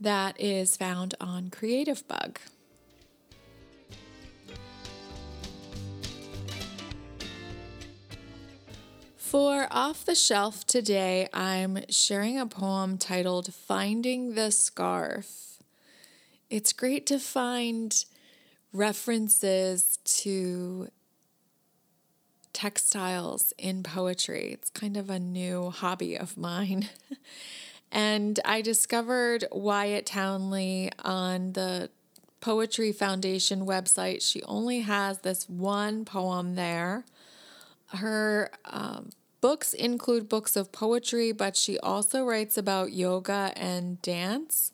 that 0.00 0.40
is 0.40 0.76
found 0.76 1.14
on 1.20 1.50
Creative 1.50 2.06
Bug. 2.08 2.38
For 9.16 9.66
Off 9.70 10.04
the 10.04 10.14
Shelf 10.14 10.64
today, 10.64 11.28
I'm 11.32 11.80
sharing 11.88 12.38
a 12.38 12.46
poem 12.46 12.98
titled 12.98 13.52
Finding 13.52 14.34
the 14.34 14.52
Scarf. 14.52 15.53
It's 16.54 16.72
great 16.72 17.04
to 17.06 17.18
find 17.18 17.92
references 18.72 19.98
to 20.04 20.86
textiles 22.52 23.52
in 23.58 23.82
poetry. 23.82 24.52
It's 24.52 24.70
kind 24.70 24.96
of 24.96 25.10
a 25.10 25.18
new 25.18 25.70
hobby 25.70 26.16
of 26.16 26.36
mine. 26.36 26.90
And 27.90 28.40
I 28.44 28.60
discovered 28.60 29.44
Wyatt 29.52 30.06
Townley 30.06 30.90
on 31.04 31.52
the 31.52 31.90
Poetry 32.40 32.90
Foundation 32.90 33.66
website. 33.66 34.20
She 34.20 34.42
only 34.42 34.80
has 34.80 35.20
this 35.20 35.48
one 35.48 36.04
poem 36.04 36.56
there. 36.56 37.04
Her 37.94 38.50
um, 38.64 39.10
books 39.40 39.74
include 39.74 40.28
books 40.28 40.56
of 40.56 40.72
poetry, 40.72 41.30
but 41.30 41.56
she 41.56 41.78
also 41.78 42.24
writes 42.24 42.58
about 42.58 42.92
yoga 42.92 43.52
and 43.54 44.02
dance. 44.02 44.72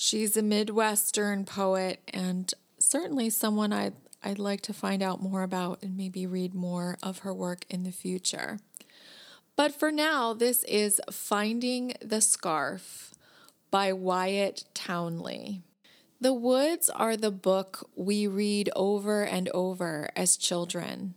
She's 0.00 0.36
a 0.36 0.42
Midwestern 0.42 1.44
poet 1.44 1.98
and 2.14 2.54
certainly 2.78 3.30
someone 3.30 3.72
I'd, 3.72 3.94
I'd 4.22 4.38
like 4.38 4.60
to 4.60 4.72
find 4.72 5.02
out 5.02 5.20
more 5.20 5.42
about 5.42 5.82
and 5.82 5.96
maybe 5.96 6.24
read 6.24 6.54
more 6.54 6.98
of 7.02 7.18
her 7.18 7.34
work 7.34 7.64
in 7.68 7.82
the 7.82 7.90
future. 7.90 8.60
But 9.56 9.74
for 9.74 9.90
now, 9.90 10.34
this 10.34 10.62
is 10.62 11.00
Finding 11.10 11.94
the 12.00 12.20
Scarf 12.20 13.12
by 13.72 13.92
Wyatt 13.92 14.66
Townley. 14.72 15.62
The 16.20 16.32
Woods 16.32 16.88
are 16.88 17.16
the 17.16 17.32
book 17.32 17.90
we 17.96 18.28
read 18.28 18.70
over 18.76 19.24
and 19.24 19.48
over 19.48 20.10
as 20.14 20.36
children. 20.36 21.14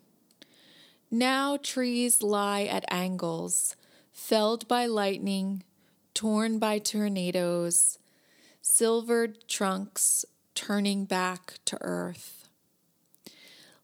Now 1.11 1.55
trees 1.61 2.23
lie 2.23 2.63
at 2.63 2.85
angles, 2.91 3.75
felled 4.11 4.67
by 4.67 4.87
lightning, 4.87 5.61
torn 6.15 6.57
by 6.57 6.79
tornadoes, 6.79 7.99
silvered 8.73 9.45
trunks 9.49 10.23
turning 10.55 11.03
back 11.03 11.55
to 11.65 11.77
earth. 11.81 12.47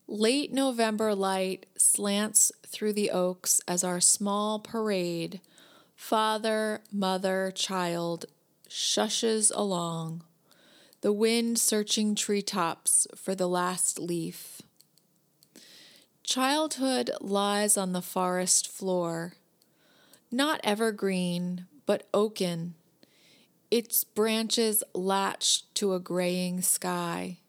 Late 0.08 0.54
November 0.54 1.14
light 1.14 1.66
slants 1.76 2.54
through 2.66 2.94
the 2.94 3.12
oaks 3.12 3.60
as 3.68 3.84
our 3.84 4.00
small 4.00 4.60
parade, 4.60 5.42
father, 5.94 6.80
mother, 6.90 7.52
child, 7.54 8.28
shushes 8.70 9.52
along, 9.54 10.24
the 11.02 11.12
wind 11.12 11.60
searching 11.60 12.16
treetops 12.16 13.08
for 13.14 13.36
the 13.36 13.50
last 13.50 14.00
leaf. 14.00 14.62
Childhood 16.24 17.12
lies 17.20 17.76
on 17.76 17.92
the 17.92 18.02
forest 18.02 18.70
floor, 18.70 19.34
not 20.32 20.62
evergreen, 20.64 21.66
but 21.86 22.08
oaken, 22.14 22.76
its 23.70 24.04
branches 24.04 24.84
latched 24.94 25.74
to 25.76 25.94
a 25.94 26.00
graying 26.00 26.62
sky. 26.62 27.40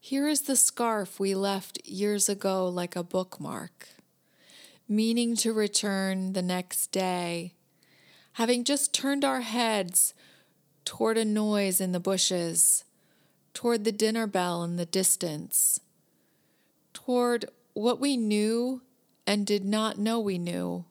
Here 0.00 0.26
is 0.26 0.42
the 0.42 0.56
scarf 0.56 1.20
we 1.20 1.34
left 1.34 1.86
years 1.86 2.28
ago 2.28 2.66
like 2.66 2.96
a 2.96 3.02
bookmark, 3.02 3.88
meaning 4.88 5.36
to 5.36 5.52
return 5.52 6.32
the 6.32 6.42
next 6.42 6.88
day, 6.88 7.54
having 8.32 8.64
just 8.64 8.92
turned 8.92 9.24
our 9.24 9.42
heads 9.42 10.14
toward 10.84 11.18
a 11.18 11.24
noise 11.24 11.80
in 11.80 11.92
the 11.92 12.00
bushes, 12.00 12.84
toward 13.54 13.84
the 13.84 13.92
dinner 13.92 14.26
bell 14.26 14.64
in 14.64 14.76
the 14.76 14.86
distance, 14.86 15.78
toward 16.92 17.44
what 17.74 18.00
we 18.00 18.16
knew 18.16 18.82
and 19.26 19.46
did 19.46 19.64
not 19.64 19.98
know 19.98 20.18
we 20.18 20.38
knew 20.38 20.84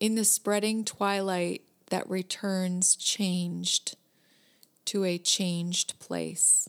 in 0.00 0.16
the 0.16 0.24
spreading 0.24 0.84
twilight 0.84 1.62
that 1.94 2.10
returns 2.10 2.96
changed 2.96 3.96
to 4.84 5.04
a 5.04 5.16
changed 5.16 5.96
place. 6.00 6.68